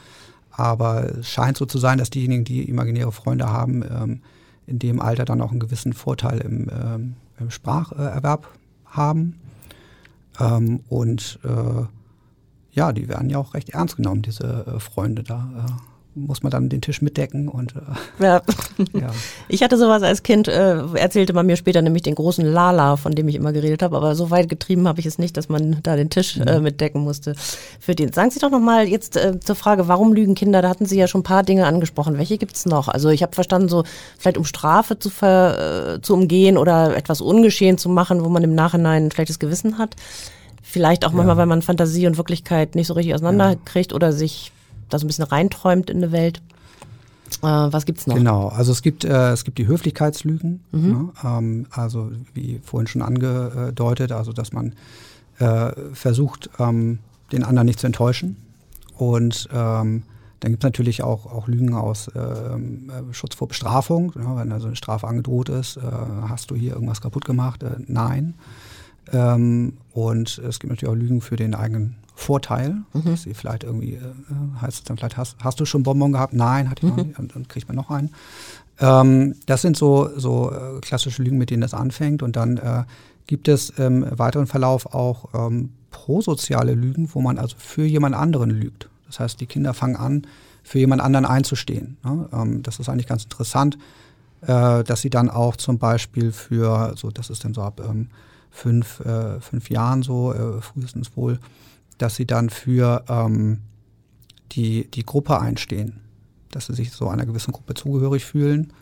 aber 0.50 1.18
es 1.18 1.28
scheint 1.28 1.56
so 1.56 1.66
zu 1.66 1.78
sein, 1.78 1.98
dass 1.98 2.10
diejenigen, 2.10 2.44
die 2.44 2.68
imaginäre 2.68 3.12
Freunde 3.12 3.50
haben, 3.50 3.82
ähm, 3.82 4.20
in 4.66 4.78
dem 4.78 5.00
Alter 5.00 5.24
dann 5.24 5.40
auch 5.40 5.50
einen 5.50 5.60
gewissen 5.60 5.92
Vorteil 5.92 6.40
im, 6.40 6.68
ähm, 6.70 7.14
im 7.38 7.50
Spracherwerb 7.50 8.48
haben. 8.86 9.38
Ähm, 10.40 10.80
und 10.88 11.38
äh, 11.44 11.86
ja, 12.78 12.92
die 12.92 13.08
werden 13.08 13.28
ja 13.28 13.38
auch 13.38 13.54
recht 13.54 13.70
ernst 13.70 13.96
genommen, 13.96 14.22
diese 14.22 14.64
äh, 14.66 14.78
Freunde 14.78 15.24
da. 15.24 15.66
Äh, 15.66 15.72
muss 16.14 16.42
man 16.42 16.50
dann 16.50 16.68
den 16.68 16.80
Tisch 16.80 17.00
mitdecken 17.00 17.48
und 17.48 17.74
äh, 17.76 18.24
ja. 18.24 18.42
ja. 18.92 19.10
Ich 19.48 19.62
hatte 19.62 19.76
sowas 19.76 20.02
als 20.02 20.24
Kind, 20.24 20.48
äh, 20.48 20.78
erzählte 20.94 21.32
man 21.32 21.46
mir 21.46 21.56
später 21.56 21.80
nämlich 21.80 22.02
den 22.02 22.16
großen 22.16 22.44
Lala, 22.44 22.96
von 22.96 23.12
dem 23.12 23.28
ich 23.28 23.36
immer 23.36 23.52
geredet 23.52 23.82
habe, 23.82 23.96
aber 23.96 24.16
so 24.16 24.30
weit 24.30 24.48
getrieben 24.48 24.88
habe 24.88 24.98
ich 24.98 25.06
es 25.06 25.18
nicht, 25.18 25.36
dass 25.36 25.48
man 25.48 25.78
da 25.84 25.94
den 25.94 26.10
Tisch 26.10 26.36
äh, 26.38 26.56
mhm. 26.56 26.64
mitdecken 26.64 27.02
musste 27.02 27.34
für 27.78 27.94
den. 27.94 28.12
Sagen 28.12 28.30
Sie 28.30 28.40
doch 28.40 28.50
nochmal 28.50 28.88
jetzt 28.88 29.16
äh, 29.16 29.38
zur 29.38 29.54
Frage, 29.54 29.86
warum 29.86 30.12
lügen 30.12 30.34
Kinder? 30.34 30.60
Da 30.60 30.68
hatten 30.68 30.86
Sie 30.86 30.98
ja 30.98 31.06
schon 31.06 31.20
ein 31.20 31.24
paar 31.24 31.44
Dinge 31.44 31.66
angesprochen. 31.66 32.18
Welche 32.18 32.38
gibt 32.38 32.56
es 32.56 32.66
noch? 32.66 32.88
Also 32.88 33.10
ich 33.10 33.22
habe 33.22 33.34
verstanden, 33.34 33.68
so 33.68 33.84
vielleicht 34.18 34.38
um 34.38 34.44
Strafe 34.44 34.98
zu, 34.98 35.10
ver, 35.10 35.94
äh, 35.94 36.02
zu 36.02 36.14
umgehen 36.14 36.58
oder 36.58 36.96
etwas 36.96 37.20
ungeschehen 37.20 37.78
zu 37.78 37.88
machen, 37.88 38.24
wo 38.24 38.28
man 38.28 38.42
im 38.42 38.54
Nachhinein 38.54 39.06
ein 39.06 39.10
schlechtes 39.12 39.38
Gewissen 39.38 39.78
hat. 39.78 39.94
Vielleicht 40.70 41.06
auch 41.06 41.12
manchmal, 41.12 41.36
ja. 41.36 41.38
weil 41.38 41.46
man 41.46 41.62
Fantasie 41.62 42.06
und 42.06 42.18
Wirklichkeit 42.18 42.74
nicht 42.74 42.88
so 42.88 42.92
richtig 42.92 43.14
auseinanderkriegt 43.14 43.92
ja. 43.92 43.96
oder 43.96 44.12
sich 44.12 44.52
da 44.90 44.98
so 44.98 45.06
ein 45.06 45.08
bisschen 45.08 45.24
reinträumt 45.24 45.88
in 45.88 45.96
eine 45.96 46.12
Welt. 46.12 46.42
Äh, 47.42 47.46
was 47.46 47.86
gibt's 47.86 48.06
noch? 48.06 48.16
Genau, 48.16 48.48
also 48.48 48.72
es 48.72 48.82
gibt, 48.82 49.02
äh, 49.02 49.30
es 49.32 49.44
gibt 49.44 49.56
die 49.56 49.66
Höflichkeitslügen, 49.66 50.60
mhm. 50.72 50.88
ne? 50.90 51.08
ähm, 51.24 51.66
also 51.70 52.10
wie 52.34 52.60
vorhin 52.62 52.86
schon 52.86 53.00
angedeutet, 53.00 54.12
also 54.12 54.34
dass 54.34 54.52
man 54.52 54.74
äh, 55.38 55.72
versucht, 55.94 56.50
ähm, 56.58 56.98
den 57.32 57.44
anderen 57.44 57.64
nicht 57.64 57.80
zu 57.80 57.86
enttäuschen. 57.86 58.36
Und 58.98 59.48
ähm, 59.50 60.02
dann 60.40 60.50
gibt 60.50 60.62
es 60.62 60.68
natürlich 60.68 61.02
auch, 61.02 61.24
auch 61.24 61.48
Lügen 61.48 61.72
aus 61.72 62.10
ähm, 62.14 62.90
äh, 62.90 63.14
Schutz 63.14 63.34
vor 63.34 63.48
Bestrafung. 63.48 64.12
Ja, 64.16 64.36
wenn 64.36 64.52
also 64.52 64.66
eine 64.66 64.76
Strafe 64.76 65.08
angedroht 65.08 65.48
ist, 65.48 65.78
äh, 65.78 65.80
hast 66.28 66.50
du 66.50 66.56
hier 66.56 66.74
irgendwas 66.74 67.00
kaputt 67.00 67.24
gemacht? 67.24 67.62
Äh, 67.62 67.76
nein. 67.86 68.34
Ähm, 69.12 69.74
und 69.92 70.38
es 70.38 70.60
gibt 70.60 70.70
natürlich 70.70 70.92
auch 70.92 70.98
Lügen 70.98 71.20
für 71.20 71.36
den 71.36 71.54
eigenen 71.54 71.96
Vorteil. 72.14 72.82
Mhm. 72.92 73.04
Dass 73.04 73.22
sie 73.22 73.34
vielleicht 73.34 73.64
irgendwie, 73.64 73.94
äh, 73.94 74.60
heißt 74.60 74.78
es 74.78 74.84
dann 74.84 74.96
vielleicht, 74.96 75.16
hast, 75.16 75.36
hast 75.42 75.60
du 75.60 75.64
schon 75.64 75.82
Bonbon 75.82 76.12
gehabt? 76.12 76.32
Nein, 76.32 76.68
hatte 76.68 76.84
ich 76.86 76.92
mhm. 76.92 76.96
noch 76.96 77.04
nicht. 77.04 77.18
Und 77.18 77.34
dann 77.34 77.48
kriegt 77.48 77.68
man 77.68 77.76
noch 77.76 77.90
einen. 77.90 78.10
Ähm, 78.80 79.36
das 79.46 79.62
sind 79.62 79.76
so, 79.76 80.10
so 80.16 80.52
äh, 80.52 80.80
klassische 80.80 81.22
Lügen, 81.22 81.38
mit 81.38 81.50
denen 81.50 81.62
das 81.62 81.74
anfängt. 81.74 82.22
Und 82.22 82.36
dann 82.36 82.58
äh, 82.58 82.84
gibt 83.26 83.48
es 83.48 83.70
im 83.70 84.06
weiteren 84.18 84.46
Verlauf 84.46 84.94
auch 84.94 85.28
ähm, 85.34 85.70
prosoziale 85.90 86.74
Lügen, 86.74 87.08
wo 87.12 87.20
man 87.20 87.38
also 87.38 87.56
für 87.58 87.84
jemand 87.84 88.14
anderen 88.14 88.50
lügt. 88.50 88.88
Das 89.06 89.20
heißt, 89.20 89.40
die 89.40 89.46
Kinder 89.46 89.74
fangen 89.74 89.96
an, 89.96 90.26
für 90.62 90.78
jemand 90.78 91.02
anderen 91.02 91.24
einzustehen. 91.24 91.96
Ne? 92.04 92.28
Ähm, 92.32 92.62
das 92.62 92.78
ist 92.78 92.88
eigentlich 92.88 93.06
ganz 93.06 93.24
interessant, 93.24 93.78
äh, 94.42 94.84
dass 94.84 95.00
sie 95.00 95.10
dann 95.10 95.30
auch 95.30 95.56
zum 95.56 95.78
Beispiel 95.78 96.32
für, 96.32 96.94
so 96.96 97.10
das 97.10 97.30
ist 97.30 97.44
dann 97.44 97.54
so 97.54 97.62
ab 97.62 97.80
ähm, 97.84 98.08
fünf, 98.58 99.00
äh, 99.00 99.40
fünf 99.40 99.70
Jahren 99.70 100.02
so, 100.02 100.34
äh, 100.34 100.60
frühestens 100.60 101.16
wohl, 101.16 101.38
dass 101.98 102.16
sie 102.16 102.26
dann 102.26 102.50
für 102.50 103.04
ähm, 103.08 103.58
die, 104.52 104.90
die 104.90 105.04
Gruppe 105.04 105.40
einstehen, 105.40 106.00
dass 106.50 106.66
sie 106.66 106.74
sich 106.74 106.90
so 106.90 107.08
einer 107.08 107.26
gewissen 107.26 107.52
Gruppe 107.52 107.74
zugehörig 107.74 108.24
fühlen 108.24 108.72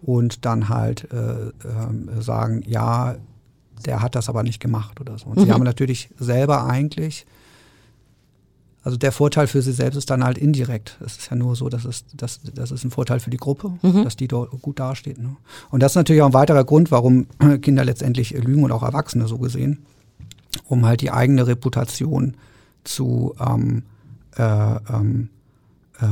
und 0.00 0.44
dann 0.44 0.68
halt 0.68 1.10
äh, 1.12 1.48
äh, 1.48 2.22
sagen, 2.22 2.62
ja, 2.66 3.16
der 3.84 4.00
hat 4.00 4.14
das 4.14 4.28
aber 4.28 4.42
nicht 4.42 4.60
gemacht 4.60 5.00
oder 5.00 5.18
so. 5.18 5.26
Und 5.26 5.38
mhm. 5.38 5.44
sie 5.44 5.52
haben 5.52 5.64
natürlich 5.64 6.10
selber 6.18 6.66
eigentlich, 6.66 7.26
also 8.86 8.96
der 8.96 9.10
Vorteil 9.10 9.48
für 9.48 9.62
sie 9.62 9.72
selbst 9.72 9.96
ist 9.96 10.10
dann 10.10 10.22
halt 10.22 10.38
indirekt. 10.38 10.96
Es 11.04 11.18
ist 11.18 11.28
ja 11.28 11.36
nur 11.36 11.56
so, 11.56 11.68
dass 11.68 11.84
es, 11.84 12.04
dass, 12.14 12.38
das 12.54 12.70
ist 12.70 12.84
ein 12.84 12.92
Vorteil 12.92 13.18
für 13.18 13.30
die 13.30 13.36
Gruppe, 13.36 13.72
mhm. 13.82 14.04
dass 14.04 14.14
die 14.14 14.28
dort 14.28 14.62
gut 14.62 14.78
dasteht. 14.78 15.18
Ne? 15.18 15.34
Und 15.70 15.82
das 15.82 15.90
ist 15.92 15.96
natürlich 15.96 16.22
auch 16.22 16.26
ein 16.26 16.34
weiterer 16.34 16.62
Grund, 16.62 16.92
warum 16.92 17.26
Kinder 17.62 17.84
letztendlich 17.84 18.30
lügen 18.30 18.62
und 18.62 18.70
auch 18.70 18.84
Erwachsene 18.84 19.26
so 19.26 19.38
gesehen, 19.38 19.84
um 20.66 20.86
halt 20.86 21.00
die 21.00 21.10
eigene 21.10 21.48
Reputation 21.48 22.36
zu 22.84 23.34
ähm, 23.40 23.82
äh, 24.36 24.44
ähm, 24.44 25.30
äh, 26.00 26.06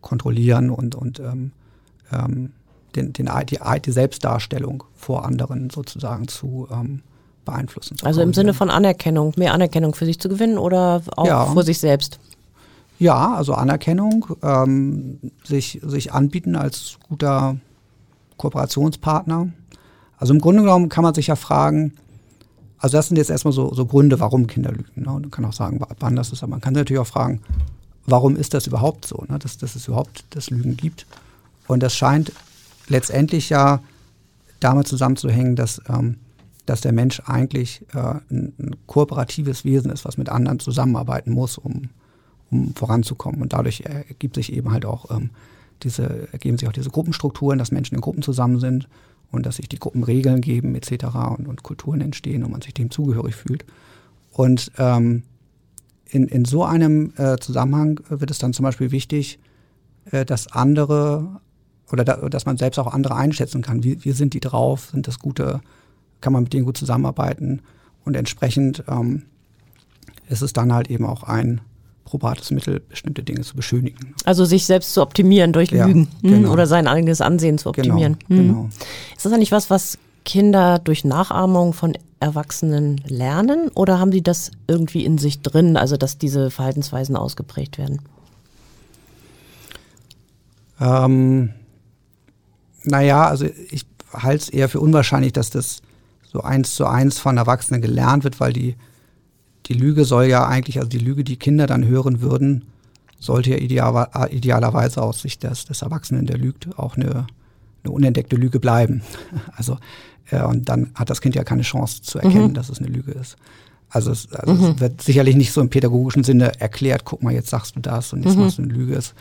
kontrollieren 0.00 0.70
und, 0.70 0.96
und 0.96 1.20
ähm, 1.20 1.52
ähm 2.10 2.50
den, 2.96 3.12
den, 3.12 3.30
die, 3.48 3.58
die 3.84 3.92
Selbstdarstellung 3.92 4.82
vor 4.96 5.24
anderen 5.24 5.70
sozusagen 5.70 6.26
zu 6.26 6.66
ähm, 6.72 7.02
beeinflussen. 7.46 7.96
Zu 7.96 8.04
also 8.04 8.20
im 8.20 8.34
Sinne 8.34 8.52
von 8.52 8.68
Anerkennung, 8.68 9.32
mehr 9.36 9.54
Anerkennung 9.54 9.94
für 9.94 10.04
sich 10.04 10.20
zu 10.20 10.28
gewinnen 10.28 10.58
oder 10.58 11.00
auch 11.16 11.26
ja. 11.26 11.46
vor 11.46 11.62
sich 11.62 11.78
selbst? 11.78 12.18
Ja, 12.98 13.34
also 13.34 13.54
Anerkennung, 13.54 14.26
ähm, 14.42 15.18
sich, 15.44 15.80
sich 15.82 16.12
anbieten 16.12 16.56
als 16.56 16.98
guter 17.08 17.56
Kooperationspartner. 18.36 19.48
Also 20.18 20.34
im 20.34 20.40
Grunde 20.40 20.62
genommen 20.62 20.88
kann 20.88 21.04
man 21.04 21.14
sich 21.14 21.28
ja 21.28 21.36
fragen, 21.36 21.92
also 22.78 22.96
das 22.96 23.08
sind 23.08 23.16
jetzt 23.16 23.30
erstmal 23.30 23.52
so, 23.52 23.72
so 23.72 23.86
Gründe, 23.86 24.20
warum 24.20 24.46
Kinder 24.46 24.72
lügen. 24.72 25.02
Ne? 25.02 25.10
Und 25.10 25.22
man 25.22 25.30
kann 25.30 25.44
auch 25.44 25.52
sagen, 25.52 25.80
wann 25.98 26.16
das 26.16 26.32
ist, 26.32 26.42
aber 26.42 26.50
man 26.50 26.60
kann 26.60 26.74
natürlich 26.74 27.00
auch 27.00 27.06
fragen, 27.06 27.40
warum 28.06 28.36
ist 28.36 28.54
das 28.54 28.66
überhaupt 28.66 29.06
so, 29.06 29.24
ne? 29.28 29.38
dass, 29.38 29.58
dass 29.58 29.76
es 29.76 29.88
überhaupt 29.88 30.24
das 30.30 30.50
Lügen 30.50 30.76
gibt. 30.76 31.06
Und 31.66 31.82
das 31.82 31.96
scheint 31.96 32.32
letztendlich 32.88 33.50
ja 33.50 33.80
damit 34.60 34.88
zusammenzuhängen, 34.88 35.56
dass, 35.56 35.82
ähm, 35.88 36.16
dass 36.66 36.80
der 36.80 36.92
Mensch 36.92 37.22
eigentlich 37.26 37.82
äh, 37.94 37.98
ein, 37.98 38.52
ein, 38.58 38.76
kooperatives 38.86 39.64
Wesen 39.64 39.90
ist, 39.90 40.04
was 40.04 40.18
mit 40.18 40.28
anderen 40.28 40.58
zusammenarbeiten 40.58 41.30
muss, 41.32 41.58
um, 41.58 41.90
um 42.50 42.74
voranzukommen. 42.74 43.40
Und 43.40 43.52
dadurch 43.52 43.82
ergibt 43.82 44.34
sich 44.34 44.52
eben 44.52 44.72
halt 44.72 44.84
auch 44.84 45.10
ähm, 45.10 45.30
diese, 45.82 46.28
ergeben 46.32 46.58
sich 46.58 46.68
auch 46.68 46.72
diese 46.72 46.90
Gruppenstrukturen, 46.90 47.58
dass 47.58 47.70
Menschen 47.70 47.94
in 47.94 48.00
Gruppen 48.00 48.22
zusammen 48.22 48.58
sind 48.58 48.88
und 49.30 49.46
dass 49.46 49.56
sich 49.56 49.68
die 49.68 49.78
Gruppen 49.78 50.04
Regeln 50.04 50.40
geben 50.40 50.74
etc. 50.74 51.06
Und, 51.38 51.46
und 51.46 51.62
Kulturen 51.62 52.00
entstehen 52.00 52.44
und 52.44 52.50
man 52.50 52.62
sich 52.62 52.74
dem 52.74 52.90
zugehörig 52.90 53.34
fühlt. 53.34 53.64
Und 54.32 54.72
ähm, 54.78 55.22
in, 56.08 56.28
in 56.28 56.44
so 56.44 56.64
einem 56.64 57.12
äh, 57.16 57.36
Zusammenhang 57.38 58.00
wird 58.08 58.30
es 58.30 58.38
dann 58.38 58.52
zum 58.52 58.64
Beispiel 58.64 58.90
wichtig, 58.90 59.38
äh, 60.10 60.24
dass 60.24 60.52
andere 60.52 61.40
oder 61.90 62.04
da, 62.04 62.16
dass 62.28 62.46
man 62.46 62.56
selbst 62.56 62.78
auch 62.78 62.92
andere 62.92 63.14
einschätzen 63.14 63.62
kann. 63.62 63.84
Wie, 63.84 64.04
wie 64.04 64.12
sind 64.12 64.34
die 64.34 64.40
drauf? 64.40 64.90
Sind 64.92 65.06
das 65.06 65.18
gute, 65.18 65.60
kann 66.20 66.32
man 66.32 66.44
mit 66.44 66.52
denen 66.52 66.64
gut 66.64 66.76
zusammenarbeiten? 66.76 67.62
Und 68.04 68.16
entsprechend 68.16 68.84
ähm, 68.88 69.22
ist 70.28 70.42
es 70.42 70.52
dann 70.52 70.72
halt 70.72 70.90
eben 70.90 71.04
auch 71.04 71.24
ein 71.24 71.60
probates 72.04 72.50
Mittel, 72.52 72.80
bestimmte 72.80 73.22
Dinge 73.22 73.40
zu 73.40 73.56
beschönigen. 73.56 74.14
Also 74.24 74.44
sich 74.44 74.64
selbst 74.64 74.94
zu 74.94 75.02
optimieren 75.02 75.52
durch 75.52 75.70
ja, 75.70 75.86
Lügen 75.86 76.08
hm, 76.22 76.30
genau. 76.30 76.52
oder 76.52 76.66
sein 76.66 76.86
eigenes 76.86 77.20
Ansehen 77.20 77.58
zu 77.58 77.68
optimieren. 77.68 78.16
Genau, 78.28 78.40
hm. 78.40 78.48
genau. 78.48 78.68
Ist 79.16 79.26
das 79.26 79.32
eigentlich 79.32 79.52
was, 79.52 79.70
was 79.70 79.98
Kinder 80.24 80.78
durch 80.78 81.04
Nachahmung 81.04 81.72
von 81.72 81.94
Erwachsenen 82.20 83.00
lernen 83.06 83.68
oder 83.74 83.98
haben 83.98 84.12
sie 84.12 84.22
das 84.22 84.50
irgendwie 84.66 85.04
in 85.04 85.18
sich 85.18 85.42
drin, 85.42 85.76
also 85.76 85.96
dass 85.96 86.16
diese 86.16 86.50
Verhaltensweisen 86.50 87.16
ausgeprägt 87.16 87.76
werden? 87.78 88.00
Ähm, 90.80 91.50
naja, 92.84 93.26
also 93.26 93.46
ich 93.70 93.86
halte 94.12 94.44
es 94.44 94.48
eher 94.48 94.68
für 94.68 94.80
unwahrscheinlich, 94.80 95.32
dass 95.32 95.50
das 95.50 95.82
so 96.36 96.42
eins 96.42 96.74
zu 96.74 96.86
eins 96.86 97.18
von 97.18 97.38
Erwachsenen 97.38 97.80
gelernt 97.80 98.24
wird, 98.24 98.40
weil 98.40 98.52
die 98.52 98.76
die 99.66 99.74
Lüge 99.74 100.04
soll 100.04 100.26
ja 100.26 100.46
eigentlich, 100.46 100.78
also 100.78 100.88
die 100.88 100.98
Lüge, 100.98 101.24
die 101.24 101.36
Kinder 101.36 101.66
dann 101.66 101.86
hören 101.86 102.20
würden, 102.20 102.64
sollte 103.18 103.50
ja 103.50 103.56
ideal, 103.56 104.08
idealerweise 104.30 105.02
aus 105.02 105.22
Sicht 105.22 105.42
des, 105.42 105.64
des 105.64 105.82
Erwachsenen, 105.82 106.26
der 106.26 106.38
lügt, 106.38 106.78
auch 106.78 106.96
eine, 106.96 107.26
eine 107.82 107.92
unentdeckte 107.92 108.36
Lüge 108.36 108.60
bleiben. 108.60 109.02
Also, 109.56 109.78
äh, 110.30 110.42
und 110.42 110.68
dann 110.68 110.90
hat 110.94 111.10
das 111.10 111.20
Kind 111.20 111.34
ja 111.34 111.44
keine 111.44 111.62
Chance 111.62 112.02
zu 112.02 112.18
erkennen, 112.18 112.48
mhm. 112.48 112.54
dass 112.54 112.68
es 112.68 112.78
eine 112.78 112.88
Lüge 112.88 113.12
ist. 113.12 113.36
Also, 113.88 114.10
es, 114.10 114.32
also 114.32 114.52
mhm. 114.52 114.70
es, 114.72 114.80
wird 114.80 115.02
sicherlich 115.02 115.36
nicht 115.36 115.52
so 115.52 115.60
im 115.60 115.70
pädagogischen 115.70 116.24
Sinne 116.24 116.60
erklärt, 116.60 117.04
guck 117.04 117.22
mal, 117.22 117.32
jetzt 117.32 117.48
sagst 117.48 117.76
du 117.76 117.80
das 117.80 118.12
und 118.12 118.24
jetzt 118.24 118.36
mhm. 118.36 118.42
machst 118.42 118.58
du 118.58 118.62
eine 118.62 118.72
Lüge. 118.72 118.94
Es, 118.94 119.14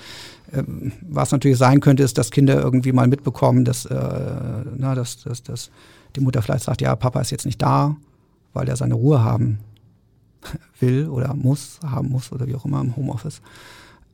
ähm, 0.53 0.91
was 1.01 1.31
natürlich 1.31 1.57
sein 1.57 1.79
könnte, 1.79 2.03
ist, 2.03 2.17
dass 2.17 2.31
Kinder 2.31 2.60
irgendwie 2.62 2.91
mal 2.91 3.07
mitbekommen, 3.07 3.65
dass, 3.65 3.86
äh, 3.86 3.95
na, 4.75 4.93
dass, 4.93 5.24
dass, 5.24 5.41
dass 5.41 5.72
die 6.15 6.22
Mutter 6.22 6.41
vielleicht 6.41 6.63
sagt, 6.63 6.81
ja, 6.81 6.95
Papa 6.95 7.22
ist 7.22 7.31
jetzt 7.31 7.45
nicht 7.45 7.62
da, 7.62 7.95
weil 8.53 8.67
er 8.67 8.75
seine 8.75 8.95
Ruhe 8.95 9.24
haben 9.24 9.60
will 10.79 11.07
oder 11.07 11.34
muss, 11.34 11.79
haben 11.86 12.10
muss 12.10 12.31
oder 12.31 12.48
wie 12.48 12.55
auch 12.55 12.65
immer 12.65 12.81
im 12.81 12.95
Homeoffice. 12.95 13.41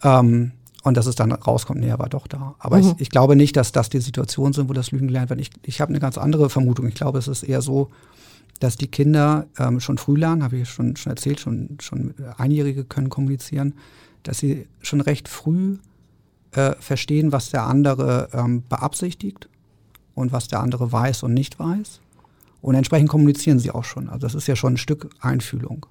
Ähm, 0.03 0.51
und 0.83 0.97
dass 0.97 1.05
es 1.05 1.15
dann 1.15 1.31
rauskommt, 1.31 1.79
nee, 1.79 1.89
er 1.89 1.99
war 1.99 2.09
doch 2.09 2.25
da. 2.27 2.55
Aber 2.57 2.77
mhm. 2.77 2.83
ich, 2.83 3.01
ich, 3.01 3.09
glaube 3.11 3.35
nicht, 3.35 3.55
dass 3.55 3.71
das 3.71 3.89
die 3.89 3.99
Situationen 3.99 4.53
sind, 4.53 4.67
wo 4.67 4.73
das 4.73 4.91
Lügen 4.91 5.07
gelernt 5.07 5.29
wird. 5.29 5.39
Ich, 5.39 5.51
ich 5.63 5.79
habe 5.79 5.89
eine 5.89 5.99
ganz 5.99 6.17
andere 6.17 6.49
Vermutung. 6.49 6.87
Ich 6.87 6.95
glaube, 6.95 7.19
es 7.19 7.27
ist 7.27 7.43
eher 7.43 7.61
so, 7.61 7.89
dass 8.59 8.77
die 8.77 8.87
Kinder 8.87 9.47
ähm, 9.59 9.79
schon 9.79 9.97
früh 9.97 10.17
lernen, 10.17 10.43
habe 10.43 10.57
ich 10.57 10.69
schon, 10.69 10.95
schon 10.95 11.11
erzählt, 11.11 11.39
schon, 11.39 11.77
schon 11.81 12.13
Einjährige 12.37 12.83
können 12.83 13.09
kommunizieren, 13.09 13.75
dass 14.23 14.39
sie 14.39 14.67
schon 14.81 15.01
recht 15.01 15.27
früh 15.27 15.77
äh, 16.51 16.73
verstehen, 16.79 17.31
was 17.31 17.49
der 17.49 17.63
andere 17.63 18.29
ähm, 18.33 18.63
beabsichtigt 18.67 19.49
und 20.15 20.31
was 20.31 20.47
der 20.47 20.59
andere 20.59 20.91
weiß 20.91 21.23
und 21.23 21.33
nicht 21.33 21.59
weiß. 21.59 22.01
Und 22.61 22.75
entsprechend 22.75 23.09
kommunizieren 23.09 23.59
sie 23.59 23.71
auch 23.71 23.83
schon. 23.83 24.07
Also 24.09 24.19
das 24.27 24.35
ist 24.35 24.47
ja 24.47 24.55
schon 24.55 24.73
ein 24.73 24.77
Stück 24.77 25.09
Einfühlung. 25.19 25.85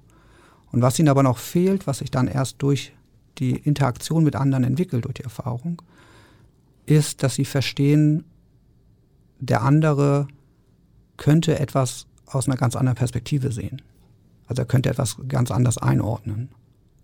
Und 0.71 0.81
was 0.81 0.97
ihnen 0.99 1.09
aber 1.09 1.23
noch 1.23 1.37
fehlt, 1.37 1.85
was 1.85 1.97
sich 1.97 2.11
dann 2.11 2.27
erst 2.27 2.61
durch 2.61 2.93
die 3.39 3.55
Interaktion 3.55 4.23
mit 4.23 4.35
anderen 4.35 4.63
entwickelt, 4.63 5.05
durch 5.05 5.15
die 5.15 5.23
Erfahrung, 5.23 5.81
ist, 6.85 7.23
dass 7.23 7.35
sie 7.35 7.45
verstehen, 7.45 8.23
der 9.39 9.63
andere 9.63 10.27
könnte 11.17 11.59
etwas 11.59 12.07
aus 12.25 12.47
einer 12.47 12.57
ganz 12.57 12.75
anderen 12.75 12.97
Perspektive 12.97 13.51
sehen. 13.51 13.81
Also 14.47 14.61
er 14.61 14.65
könnte 14.65 14.89
etwas 14.89 15.17
ganz 15.27 15.51
anders 15.51 15.77
einordnen. 15.77 16.49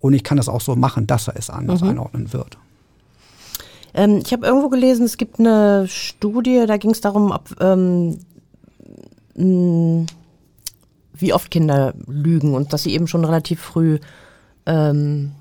Und 0.00 0.12
ich 0.12 0.24
kann 0.24 0.36
das 0.36 0.48
auch 0.48 0.60
so 0.60 0.76
machen, 0.76 1.06
dass 1.06 1.28
er 1.28 1.36
es 1.36 1.50
anders 1.50 1.82
mhm. 1.82 1.90
einordnen 1.90 2.32
wird. 2.32 2.58
Ähm, 3.98 4.22
ich 4.24 4.32
habe 4.32 4.46
irgendwo 4.46 4.68
gelesen, 4.68 5.04
es 5.04 5.16
gibt 5.16 5.40
eine 5.40 5.88
Studie, 5.88 6.64
da 6.68 6.76
ging 6.76 6.92
es 6.92 7.00
darum, 7.00 7.32
ob, 7.32 7.50
ähm, 7.60 8.16
wie 11.14 11.32
oft 11.32 11.50
Kinder 11.50 11.94
lügen 12.06 12.54
und 12.54 12.72
dass 12.72 12.84
sie 12.84 12.94
eben 12.94 13.08
schon 13.08 13.24
relativ 13.24 13.60
früh 13.60 13.98
ähm, 14.66 15.32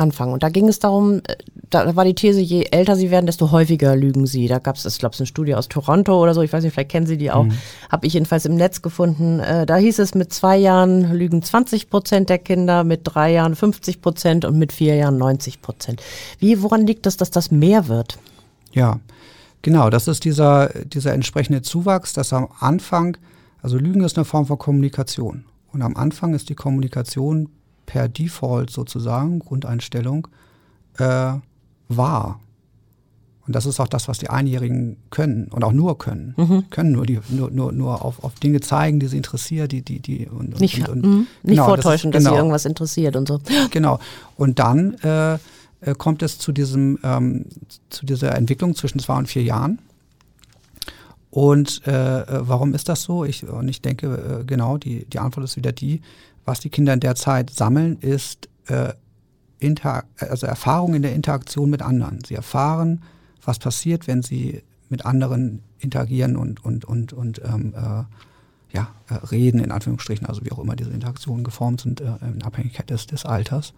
anfangen. 0.00 0.32
Und 0.32 0.42
da 0.42 0.48
ging 0.48 0.66
es 0.68 0.78
darum, 0.78 1.18
äh, 1.18 1.36
da 1.68 1.94
war 1.94 2.04
die 2.04 2.14
These, 2.14 2.40
je 2.40 2.66
älter 2.70 2.96
sie 2.96 3.10
werden, 3.10 3.26
desto 3.26 3.52
häufiger 3.52 3.94
lügen 3.94 4.26
sie. 4.26 4.48
Da 4.48 4.58
gab 4.58 4.76
es, 4.76 4.84
ich 4.84 4.98
glaube, 4.98 5.16
eine 5.16 5.26
Studie 5.26 5.54
aus 5.54 5.68
Toronto 5.68 6.20
oder 6.20 6.34
so, 6.34 6.42
ich 6.42 6.52
weiß 6.52 6.64
nicht, 6.64 6.72
vielleicht 6.72 6.90
kennen 6.90 7.06
Sie 7.06 7.16
die 7.16 7.30
auch, 7.30 7.44
mhm. 7.44 7.52
habe 7.90 8.06
ich 8.06 8.14
jedenfalls 8.14 8.44
im 8.46 8.56
Netz 8.56 8.82
gefunden. 8.82 9.38
Äh, 9.38 9.66
da 9.66 9.76
hieß 9.76 10.00
es, 10.00 10.14
mit 10.14 10.32
zwei 10.32 10.56
Jahren 10.56 11.12
lügen 11.12 11.42
20 11.42 11.90
Prozent 11.90 12.28
der 12.28 12.38
Kinder, 12.38 12.82
mit 12.82 13.02
drei 13.04 13.32
Jahren 13.32 13.54
50 13.54 14.02
Prozent 14.02 14.44
und 14.44 14.58
mit 14.58 14.72
vier 14.72 14.96
Jahren 14.96 15.18
90 15.18 15.62
Prozent. 15.62 16.02
Wie, 16.38 16.62
woran 16.62 16.86
liegt 16.86 17.06
es, 17.06 17.16
dass 17.16 17.30
das 17.30 17.50
mehr 17.50 17.86
wird? 17.86 18.18
Ja, 18.72 18.98
genau, 19.62 19.90
das 19.90 20.08
ist 20.08 20.24
dieser, 20.24 20.70
dieser 20.84 21.12
entsprechende 21.12 21.62
Zuwachs, 21.62 22.12
dass 22.14 22.32
am 22.32 22.48
Anfang, 22.58 23.16
also 23.62 23.76
Lügen 23.76 24.02
ist 24.02 24.16
eine 24.16 24.24
Form 24.24 24.46
von 24.46 24.58
Kommunikation. 24.58 25.44
Und 25.72 25.82
am 25.82 25.96
Anfang 25.96 26.34
ist 26.34 26.48
die 26.48 26.54
Kommunikation 26.54 27.48
per 27.90 28.08
Default 28.08 28.70
sozusagen, 28.70 29.40
Grundeinstellung, 29.40 30.28
äh, 30.98 31.32
wahr. 31.88 32.40
Und 33.44 33.56
das 33.56 33.66
ist 33.66 33.80
auch 33.80 33.88
das, 33.88 34.06
was 34.06 34.18
die 34.18 34.30
Einjährigen 34.30 34.96
können 35.10 35.48
und 35.48 35.64
auch 35.64 35.72
nur 35.72 35.98
können. 35.98 36.34
Mhm. 36.36 36.70
Können 36.70 36.92
nur, 36.92 37.04
die, 37.04 37.18
nur, 37.30 37.50
nur, 37.50 37.72
nur 37.72 38.04
auf, 38.04 38.22
auf 38.22 38.34
Dinge 38.34 38.60
zeigen, 38.60 39.00
die 39.00 39.08
sie 39.08 39.16
interessiert, 39.16 39.72
die, 39.72 39.82
die, 39.82 39.98
die 39.98 40.28
und, 40.28 40.60
nicht, 40.60 40.88
und, 40.88 41.02
und, 41.02 41.04
mhm. 41.04 41.26
nicht 41.42 41.56
genau, 41.56 41.66
vortäuschen, 41.66 42.12
das 42.12 42.20
ist, 42.20 42.26
genau, 42.26 42.30
dass 42.30 42.32
sie 42.32 42.36
irgendwas 42.36 42.64
interessiert 42.64 43.16
und 43.16 43.26
so. 43.26 43.40
Genau. 43.72 43.98
Und 44.36 44.60
dann 44.60 44.94
äh, 45.02 45.34
äh, 45.34 45.38
kommt 45.98 46.22
es 46.22 46.38
zu 46.38 46.52
diesem, 46.52 47.00
ähm, 47.02 47.46
zu 47.88 48.06
dieser 48.06 48.36
Entwicklung 48.36 48.76
zwischen 48.76 49.00
zwei 49.00 49.18
und 49.18 49.26
vier 49.26 49.42
Jahren. 49.42 49.80
Und 51.30 51.82
äh, 51.88 52.20
äh 52.20 52.24
warum 52.42 52.72
ist 52.72 52.88
das 52.88 53.02
so? 53.02 53.24
Ich, 53.24 53.48
und 53.48 53.66
ich 53.66 53.82
denke, 53.82 54.42
äh, 54.42 54.44
genau, 54.44 54.78
die, 54.78 55.06
die 55.06 55.18
Antwort 55.18 55.42
ist 55.42 55.56
wieder 55.56 55.72
die, 55.72 56.02
was 56.44 56.60
die 56.60 56.70
Kinder 56.70 56.92
in 56.92 57.00
der 57.00 57.14
Zeit 57.14 57.50
sammeln, 57.50 57.98
ist 58.00 58.48
äh, 58.66 58.92
Inter 59.58 60.04
also 60.16 60.46
Erfahrung 60.46 60.94
in 60.94 61.02
der 61.02 61.14
Interaktion 61.14 61.70
mit 61.70 61.82
anderen. 61.82 62.24
Sie 62.24 62.34
erfahren, 62.34 63.02
was 63.44 63.58
passiert, 63.58 64.06
wenn 64.06 64.22
sie 64.22 64.62
mit 64.88 65.04
anderen 65.04 65.62
interagieren 65.78 66.36
und, 66.36 66.64
und, 66.64 66.84
und, 66.84 67.12
und 67.12 67.40
ähm, 67.44 67.74
äh, 67.74 68.04
ja, 68.72 68.88
äh, 69.08 69.14
reden, 69.30 69.60
in 69.60 69.70
Anführungsstrichen, 69.70 70.26
also 70.26 70.44
wie 70.44 70.52
auch 70.52 70.58
immer 70.58 70.76
diese 70.76 70.90
Interaktionen 70.90 71.44
geformt 71.44 71.82
sind, 71.82 72.00
äh, 72.00 72.12
in 72.22 72.42
Abhängigkeit 72.42 72.90
des, 72.90 73.06
des 73.06 73.24
Alters. 73.24 73.72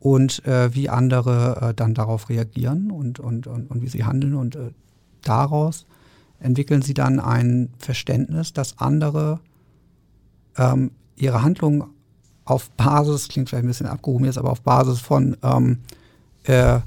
Und 0.00 0.44
äh, 0.46 0.74
wie 0.74 0.88
andere 0.88 1.70
äh, 1.70 1.74
dann 1.74 1.94
darauf 1.94 2.28
reagieren 2.28 2.90
und, 2.90 3.18
und, 3.18 3.46
und, 3.46 3.70
und 3.70 3.82
wie 3.82 3.88
sie 3.88 4.04
handeln. 4.04 4.34
Und 4.34 4.54
äh, 4.56 4.70
daraus 5.22 5.86
entwickeln 6.38 6.82
sie 6.82 6.94
dann 6.94 7.18
ein 7.18 7.70
Verständnis, 7.78 8.52
dass 8.52 8.78
andere 8.78 9.40
ähm, 10.56 10.92
ihre 11.20 11.42
Handlungen 11.42 11.84
auf 12.44 12.70
Basis, 12.70 13.28
klingt 13.28 13.48
vielleicht 13.48 13.64
ein 13.64 13.68
bisschen 13.68 13.86
abgehoben 13.86 14.24
jetzt, 14.24 14.38
aber 14.38 14.50
auf 14.50 14.62
Basis 14.62 15.00
von 15.00 15.36
ähm, 15.42 15.78
äh, 16.44 16.80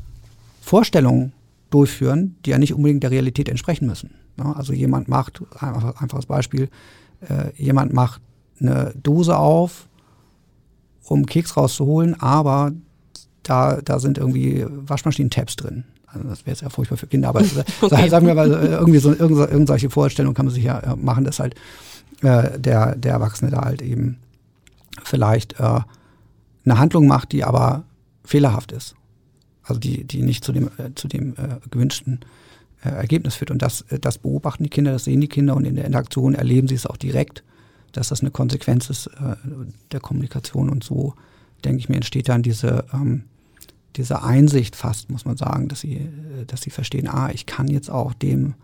Vorstellungen 0.61 1.33
durchführen, 1.69 2.35
die 2.45 2.51
ja 2.51 2.57
nicht 2.57 2.73
unbedingt 2.73 3.03
der 3.03 3.11
Realität 3.11 3.47
entsprechen 3.47 3.85
müssen. 3.85 4.11
Ne? 4.37 4.55
Also 4.55 4.73
jemand 4.73 5.07
macht, 5.07 5.41
einfach, 5.59 6.01
einfaches 6.01 6.25
Beispiel, 6.25 6.69
äh, 7.21 7.51
jemand 7.55 7.93
macht 7.93 8.21
eine 8.59 8.93
Dose 9.01 9.37
auf, 9.37 9.87
um 11.05 11.25
Keks 11.25 11.57
rauszuholen, 11.57 12.19
aber 12.19 12.71
da, 13.43 13.81
da 13.81 13.99
sind 13.99 14.17
irgendwie 14.17 14.65
Waschmaschinen-Tabs 14.67 15.55
drin. 15.55 15.83
Also 16.07 16.27
das 16.27 16.39
wäre 16.41 16.51
jetzt 16.51 16.61
ja 16.61 16.69
furchtbar 16.69 16.97
für 16.97 17.07
Kinder, 17.07 17.29
aber 17.29 17.41
okay. 17.81 18.09
sagen 18.09 18.27
wir 18.27 18.35
mal, 18.35 18.51
irgendwie 18.51 18.99
so 18.99 19.13
irgendwelche 19.13 19.89
Vorstellungen 19.89 20.35
kann 20.35 20.45
man 20.45 20.53
sich 20.53 20.63
ja 20.63 20.79
äh, 20.79 20.95
machen, 20.95 21.23
dass 21.23 21.39
halt 21.39 21.55
äh, 22.21 22.59
der, 22.59 22.95
der 22.95 23.13
Erwachsene 23.13 23.51
da 23.51 23.61
halt 23.61 23.81
eben 23.81 24.17
vielleicht 25.03 25.59
äh, 25.59 25.79
eine 26.65 26.77
Handlung 26.79 27.07
macht, 27.07 27.31
die 27.31 27.43
aber 27.43 27.83
fehlerhaft 28.23 28.71
ist. 28.71 28.95
Also 29.63 29.79
die, 29.79 30.03
die 30.03 30.21
nicht 30.21 30.43
zu 30.43 30.51
dem, 30.51 30.69
äh, 30.77 30.93
zu 30.95 31.07
dem 31.07 31.33
äh, 31.33 31.59
gewünschten 31.69 32.19
äh, 32.83 32.89
Ergebnis 32.89 33.35
führt. 33.35 33.51
Und 33.51 33.61
das, 33.61 33.81
äh, 33.89 33.99
das 33.99 34.17
beobachten 34.17 34.63
die 34.63 34.69
Kinder, 34.69 34.91
das 34.91 35.05
sehen 35.05 35.21
die 35.21 35.27
Kinder 35.27 35.55
und 35.55 35.65
in 35.65 35.75
der 35.75 35.85
Interaktion 35.85 36.35
erleben 36.35 36.67
sie 36.67 36.75
es 36.75 36.85
auch 36.85 36.97
direkt, 36.97 37.43
dass 37.91 38.09
das 38.09 38.21
eine 38.21 38.31
Konsequenz 38.31 38.89
ist 38.89 39.07
äh, 39.07 39.35
der 39.91 39.99
Kommunikation. 39.99 40.69
Und 40.69 40.83
so, 40.83 41.13
denke 41.63 41.79
ich 41.79 41.89
mir, 41.89 41.95
entsteht 41.95 42.29
dann 42.29 42.43
diese, 42.43 42.85
ähm, 42.93 43.25
diese 43.95 44.23
Einsicht 44.23 44.75
fast, 44.75 45.09
muss 45.09 45.25
man 45.25 45.37
sagen, 45.37 45.67
dass 45.67 45.81
sie, 45.81 45.95
äh, 45.95 46.45
dass 46.47 46.61
sie 46.61 46.69
verstehen, 46.69 47.07
ah, 47.07 47.29
ich 47.33 47.45
kann 47.45 47.67
jetzt 47.67 47.89
auch 47.89 48.13
dem 48.13 48.55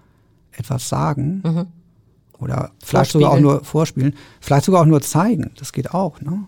etwas 0.51 0.89
sagen. 0.89 1.41
Mhm 1.43 1.67
oder 2.39 2.71
vielleicht 2.83 3.11
sogar 3.11 3.31
auch 3.31 3.39
nur 3.39 3.63
vorspielen, 3.63 4.15
vielleicht 4.39 4.65
sogar 4.65 4.81
auch 4.81 4.85
nur 4.85 5.01
zeigen, 5.01 5.51
das 5.57 5.73
geht 5.73 5.93
auch. 5.93 6.21
Ne? 6.21 6.45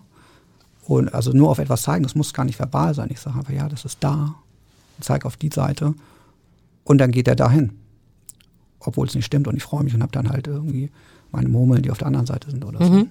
Und 0.86 1.12
also 1.14 1.32
nur 1.32 1.50
auf 1.50 1.58
etwas 1.58 1.82
zeigen, 1.82 2.02
das 2.02 2.14
muss 2.14 2.34
gar 2.34 2.44
nicht 2.44 2.58
verbal 2.58 2.94
sein. 2.94 3.08
Ich 3.10 3.20
sage 3.20 3.38
einfach, 3.38 3.52
ja, 3.52 3.68
das 3.68 3.84
ist 3.84 3.98
da, 4.00 4.34
zeige 5.00 5.26
auf 5.26 5.36
die 5.36 5.50
Seite 5.52 5.94
und 6.84 6.98
dann 6.98 7.10
geht 7.10 7.28
er 7.28 7.36
dahin. 7.36 7.72
Obwohl 8.80 9.06
es 9.06 9.14
nicht 9.14 9.26
stimmt 9.26 9.46
und 9.46 9.56
ich 9.56 9.62
freue 9.62 9.84
mich 9.84 9.94
und 9.94 10.02
habe 10.02 10.12
dann 10.12 10.30
halt 10.30 10.46
irgendwie 10.46 10.90
meine 11.30 11.48
Murmeln, 11.48 11.82
die 11.82 11.90
auf 11.90 11.98
der 11.98 12.06
anderen 12.06 12.26
Seite 12.26 12.50
sind 12.50 12.64
oder 12.64 12.84
so. 12.84 12.92
Mhm. 12.92 13.10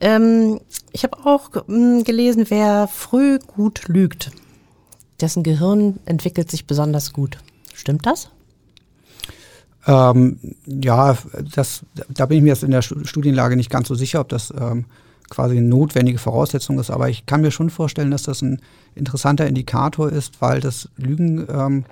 Ähm, 0.00 0.60
ich 0.92 1.04
habe 1.04 1.18
auch 1.26 1.50
ähm, 1.68 2.04
gelesen, 2.04 2.46
wer 2.48 2.88
früh 2.88 3.38
gut 3.38 3.86
lügt, 3.86 4.30
dessen 5.20 5.42
Gehirn 5.42 6.00
entwickelt 6.06 6.50
sich 6.50 6.66
besonders 6.66 7.12
gut. 7.12 7.38
Stimmt 7.74 8.06
das? 8.06 8.30
Ähm, 9.86 10.38
ja, 10.66 11.16
das, 11.54 11.82
da 12.08 12.26
bin 12.26 12.38
ich 12.38 12.42
mir 12.42 12.50
jetzt 12.50 12.62
in 12.62 12.70
der 12.70 12.82
Studienlage 12.82 13.56
nicht 13.56 13.70
ganz 13.70 13.88
so 13.88 13.94
sicher, 13.94 14.20
ob 14.20 14.28
das 14.28 14.52
ähm, 14.58 14.84
quasi 15.30 15.56
eine 15.56 15.66
notwendige 15.66 16.18
Voraussetzung 16.18 16.78
ist. 16.78 16.90
Aber 16.90 17.08
ich 17.08 17.24
kann 17.24 17.40
mir 17.40 17.50
schon 17.50 17.70
vorstellen, 17.70 18.10
dass 18.10 18.24
das 18.24 18.42
ein 18.42 18.60
interessanter 18.94 19.46
Indikator 19.46 20.10
ist, 20.10 20.40
weil 20.42 20.60
das 20.60 20.88
Lügen 20.96 21.46
ähm, 21.48 21.84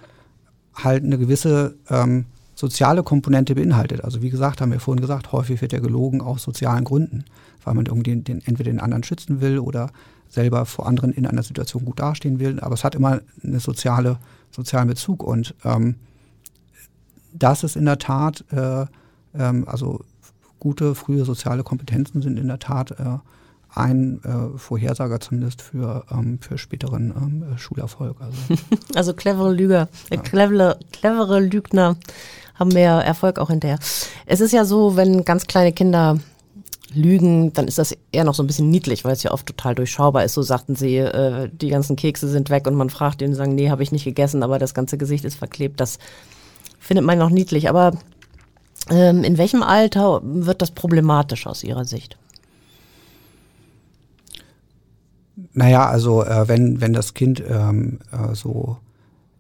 halt 0.75 1.05
eine 1.05 1.19
gewisse 1.19 1.75
ähm, 1.89 2.27
soziale 2.55 3.03
Komponente 3.03 3.55
beinhaltet. 3.55 4.05
Also 4.05 4.21
wie 4.21 4.31
gesagt, 4.31 4.61
haben 4.61 4.73
wir 4.73 4.81
vorhin 4.81 5.01
gesagt, 5.01 5.33
häufig 5.33 5.63
wird 5.63 5.73
ja 5.73 5.79
gelogen 5.79 6.21
aus 6.21 6.43
sozialen 6.43 6.85
Gründen, 6.85 7.25
weil 7.65 7.75
man 7.75 7.87
irgendwie 7.87 8.17
den, 8.17 8.43
entweder 8.45 8.71
den 8.71 8.81
anderen 8.81 9.05
schützen 9.05 9.41
will 9.41 9.61
oder 9.61 9.91
selber 10.29 10.67
vor 10.67 10.87
anderen 10.87 11.13
in 11.13 11.27
einer 11.27 11.43
Situation 11.43 11.85
gut 11.85 12.01
dastehen 12.01 12.41
will. 12.41 12.61
Aber 12.61 12.75
es 12.75 12.85
hat 12.85 12.95
immer 12.95 13.21
einen 13.43 13.61
soziale, 13.61 14.19
sozialen 14.51 14.89
Bezug 14.89 15.23
und 15.23 15.55
ähm, 15.65 15.95
das 17.33 17.65
ist 17.65 17.77
in 17.77 17.85
der 17.85 17.99
Tat, 17.99 18.45
äh, 18.51 18.87
ähm, 19.35 19.67
also 19.67 20.01
gute 20.59 20.95
frühe 20.95 21.25
soziale 21.25 21.63
Kompetenzen 21.63 22.23
sind 22.23 22.39
in 22.39 22.49
der 22.49 22.59
Tat 22.59 22.93
äh, 22.93 23.19
ein 23.75 24.21
äh, 24.25 24.59
Vorhersager 24.59 25.21
zumindest 25.21 25.63
für, 25.63 26.05
ähm, 26.11 26.39
für 26.41 26.59
späteren 26.59 27.13
ähm, 27.17 27.59
Schulerfolg. 27.59 28.17
Also, 28.21 28.39
also 28.95 29.15
clevere 29.15 29.53
Lüger, 29.53 29.89
äh, 30.11 30.17
ja. 30.17 30.23
clevere, 30.23 30.79
clevere 30.93 31.41
Lügner 31.41 31.97
haben 32.55 32.73
mehr 32.73 32.95
Erfolg 32.95 33.39
auch 33.39 33.51
hinterher. 33.51 33.79
Es 34.27 34.41
ist 34.41 34.53
ja 34.53 34.65
so, 34.65 34.97
wenn 34.97 35.25
ganz 35.25 35.47
kleine 35.47 35.73
Kinder 35.73 36.19
lügen, 36.93 37.53
dann 37.53 37.69
ist 37.69 37.79
das 37.79 37.97
eher 38.13 38.25
noch 38.25 38.35
so 38.35 38.43
ein 38.43 38.47
bisschen 38.47 38.71
niedlich, 38.71 39.05
weil 39.05 39.13
es 39.13 39.23
ja 39.23 39.31
oft 39.31 39.47
total 39.47 39.75
durchschaubar 39.75 40.25
ist. 40.25 40.35
So 40.35 40.43
sagten 40.43 40.75
sie, 40.75 40.97
äh, 40.97 41.49
die 41.53 41.69
ganzen 41.69 41.97
Kekse 41.97 42.29
sind 42.29 42.51
weg 42.51 42.67
und 42.67 42.75
man 42.75 42.91
fragt 42.91 43.21
ihn 43.23 43.29
und 43.29 43.35
sagen, 43.35 43.55
nee, 43.55 43.71
habe 43.71 43.83
ich 43.83 43.93
nicht 43.93 44.05
gegessen, 44.05 44.43
aber 44.43 44.59
das 44.59 44.75
ganze 44.75 44.97
Gesicht 44.97 45.25
ist 45.25 45.37
verklebt. 45.37 45.81
Das 45.81 45.99
findet 46.79 47.05
man 47.05 47.19
noch 47.19 47.31
niedlich. 47.31 47.69
Aber 47.69 47.93
ähm, 48.91 49.25
in 49.25 49.39
welchem 49.39 49.63
Alter 49.63 50.21
wird 50.23 50.63
das 50.63 50.71
problematisch 50.71 51.47
aus 51.47 51.65
Ihrer 51.65 51.85
Sicht? 51.85 52.17
Naja, 55.53 55.89
also 55.89 56.25
äh, 56.25 56.49
wenn, 56.49 56.81
wenn 56.81 56.93
das 56.93 57.15
Kind 57.15 57.43
ähm, 57.49 58.01
äh, 58.13 58.35
so 58.35 58.79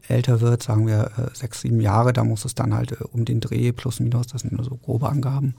älter 0.06 0.40
wird, 0.40 0.62
sagen 0.62 0.86
wir 0.86 1.10
äh, 1.16 1.34
sechs, 1.36 1.60
sieben 1.60 1.80
Jahre, 1.80 2.12
da 2.12 2.24
muss 2.24 2.44
es 2.44 2.54
dann 2.54 2.74
halt 2.74 2.92
äh, 2.92 3.04
um 3.12 3.24
den 3.24 3.40
Dreh 3.40 3.72
plus 3.72 4.00
minus, 4.00 4.28
das 4.28 4.42
sind 4.42 4.52
nur 4.52 4.64
so 4.64 4.76
grobe 4.76 5.08
Angaben, 5.08 5.54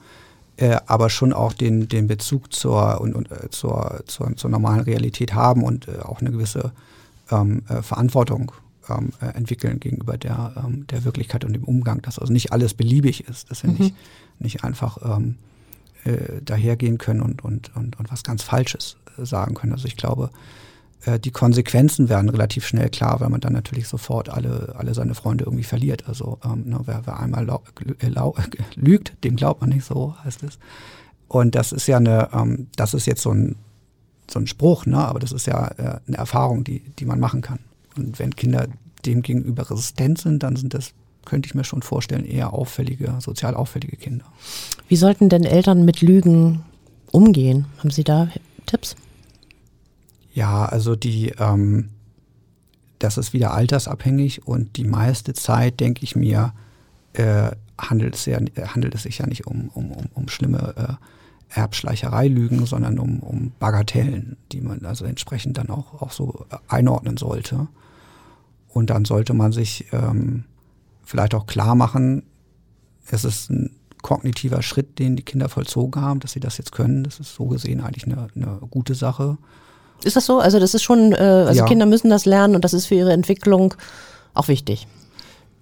äh, 0.56 0.78
aber 0.86 1.10
schon 1.10 1.32
auch 1.32 1.52
den, 1.52 1.88
den 1.88 2.06
Bezug 2.06 2.52
zur, 2.52 3.00
und, 3.00 3.14
und, 3.14 3.30
äh, 3.30 3.50
zur, 3.50 4.00
zur, 4.06 4.34
zur 4.36 4.50
normalen 4.50 4.80
Realität 4.80 5.34
haben 5.34 5.62
und 5.62 5.88
auch 6.04 6.20
eine 6.20 6.30
gewisse 6.30 6.72
ähm, 7.30 7.62
Verantwortung 7.82 8.52
ähm, 8.90 9.12
äh, 9.20 9.36
entwickeln 9.36 9.80
gegenüber 9.80 10.18
der, 10.18 10.54
ähm, 10.64 10.86
der 10.88 11.04
Wirklichkeit 11.04 11.44
und 11.44 11.52
dem 11.52 11.64
Umgang, 11.64 12.02
dass 12.02 12.18
also 12.18 12.32
nicht 12.32 12.52
alles 12.52 12.74
beliebig 12.74 13.28
ist, 13.28 13.50
dass 13.50 13.62
wir 13.62 13.70
mhm. 13.70 13.78
nicht, 13.78 13.94
nicht 14.38 14.64
einfach 14.64 14.98
ähm, 15.04 15.36
äh, 16.04 16.40
dahergehen 16.42 16.98
können 16.98 17.20
und, 17.20 17.44
und, 17.44 17.74
und, 17.76 17.98
und 17.98 18.10
was 18.10 18.22
ganz 18.22 18.42
Falsches 18.42 18.96
äh, 19.18 19.24
sagen 19.24 19.54
können. 19.54 19.72
Also 19.72 19.86
ich 19.86 19.96
glaube, 19.96 20.30
äh, 21.04 21.18
die 21.18 21.30
Konsequenzen 21.30 22.08
werden 22.08 22.28
relativ 22.28 22.66
schnell 22.66 22.88
klar, 22.88 23.20
weil 23.20 23.28
man 23.28 23.40
dann 23.40 23.52
natürlich 23.52 23.88
sofort 23.88 24.28
alle, 24.28 24.74
alle 24.76 24.94
seine 24.94 25.14
Freunde 25.14 25.44
irgendwie 25.44 25.64
verliert. 25.64 26.08
Also 26.08 26.38
ähm, 26.44 26.64
ne, 26.66 26.80
wer, 26.84 27.02
wer 27.04 27.20
einmal 27.20 27.44
lau, 27.44 28.34
lügt, 28.74 29.24
dem 29.24 29.36
glaubt 29.36 29.60
man 29.60 29.70
nicht 29.70 29.84
so, 29.84 30.14
heißt 30.24 30.42
es. 30.42 30.58
Und 31.28 31.54
das 31.54 31.72
ist 31.72 31.86
ja 31.86 31.98
eine, 31.98 32.28
ähm, 32.32 32.66
das 32.76 32.94
ist 32.94 33.06
jetzt 33.06 33.22
so 33.22 33.30
ein, 33.30 33.56
so 34.28 34.38
ein 34.38 34.46
Spruch, 34.46 34.86
ne? 34.86 34.98
aber 34.98 35.18
das 35.18 35.32
ist 35.32 35.46
ja 35.46 35.68
äh, 35.68 36.00
eine 36.06 36.16
Erfahrung, 36.16 36.64
die, 36.64 36.80
die 36.98 37.04
man 37.04 37.20
machen 37.20 37.40
kann. 37.40 37.60
Und 37.96 38.18
wenn 38.18 38.34
Kinder 38.36 38.68
dem 39.06 39.22
gegenüber 39.22 39.70
resistent 39.70 40.18
sind, 40.18 40.42
dann 40.42 40.56
sind 40.56 40.74
das, 40.74 40.92
könnte 41.24 41.46
ich 41.46 41.54
mir 41.54 41.64
schon 41.64 41.82
vorstellen, 41.82 42.24
eher 42.24 42.52
auffällige, 42.52 43.14
sozial 43.20 43.54
auffällige 43.54 43.96
Kinder. 43.96 44.24
Wie 44.88 44.96
sollten 44.96 45.28
denn 45.28 45.44
Eltern 45.44 45.84
mit 45.84 46.00
Lügen 46.00 46.64
umgehen? 47.10 47.66
Haben 47.78 47.90
Sie 47.90 48.04
da 48.04 48.28
Tipps? 48.66 48.96
Ja, 50.32 50.64
also 50.66 50.96
die, 50.96 51.32
ähm, 51.38 51.88
das 52.98 53.18
ist 53.18 53.32
wieder 53.32 53.52
altersabhängig 53.52 54.46
und 54.46 54.76
die 54.76 54.84
meiste 54.84 55.32
Zeit, 55.34 55.80
denke 55.80 56.04
ich 56.04 56.14
mir, 56.14 56.52
äh, 57.14 57.50
handelt, 57.78 58.14
es 58.14 58.26
ja, 58.26 58.38
handelt 58.74 58.94
es 58.94 59.02
sich 59.04 59.18
ja 59.18 59.26
nicht 59.26 59.46
um, 59.46 59.70
um, 59.74 59.90
um, 59.90 60.06
um 60.14 60.28
schlimme 60.28 60.74
äh, 60.76 61.04
Erbschleichereilügen, 61.52 62.64
sondern 62.66 62.98
um, 62.98 63.20
um 63.20 63.52
Bagatellen, 63.58 64.36
die 64.52 64.60
man 64.60 64.84
also 64.84 65.04
entsprechend 65.04 65.58
dann 65.58 65.68
auch, 65.70 66.00
auch 66.00 66.12
so 66.12 66.46
einordnen 66.68 67.16
sollte. 67.16 67.68
Und 68.68 68.90
dann 68.90 69.04
sollte 69.04 69.34
man 69.34 69.52
sich 69.52 69.86
ähm, 69.92 70.44
vielleicht 71.04 71.34
auch 71.34 71.46
klar 71.46 71.74
machen, 71.74 72.22
es 73.10 73.24
ist 73.24 73.50
ein 73.50 73.76
kognitiver 74.02 74.62
Schritt, 74.62 74.98
den 74.98 75.16
die 75.16 75.24
Kinder 75.24 75.48
vollzogen 75.48 76.00
haben, 76.00 76.20
dass 76.20 76.32
sie 76.32 76.40
das 76.40 76.56
jetzt 76.56 76.72
können. 76.72 77.04
Das 77.04 77.18
ist 77.20 77.34
so 77.34 77.46
gesehen 77.46 77.80
eigentlich 77.80 78.04
eine, 78.04 78.28
eine 78.34 78.58
gute 78.70 78.94
Sache. 78.94 79.36
Ist 80.04 80.16
das 80.16 80.26
so? 80.26 80.38
Also 80.38 80.58
das 80.58 80.74
ist 80.74 80.82
schon, 80.82 81.12
äh, 81.12 81.16
also 81.16 81.60
Ja. 81.60 81.66
Kinder 81.66 81.86
müssen 81.86 82.08
das 82.10 82.24
lernen 82.24 82.54
und 82.54 82.64
das 82.64 82.72
ist 82.72 82.86
für 82.86 82.94
ihre 82.94 83.12
Entwicklung 83.12 83.74
auch 84.34 84.48
wichtig. 84.48 84.86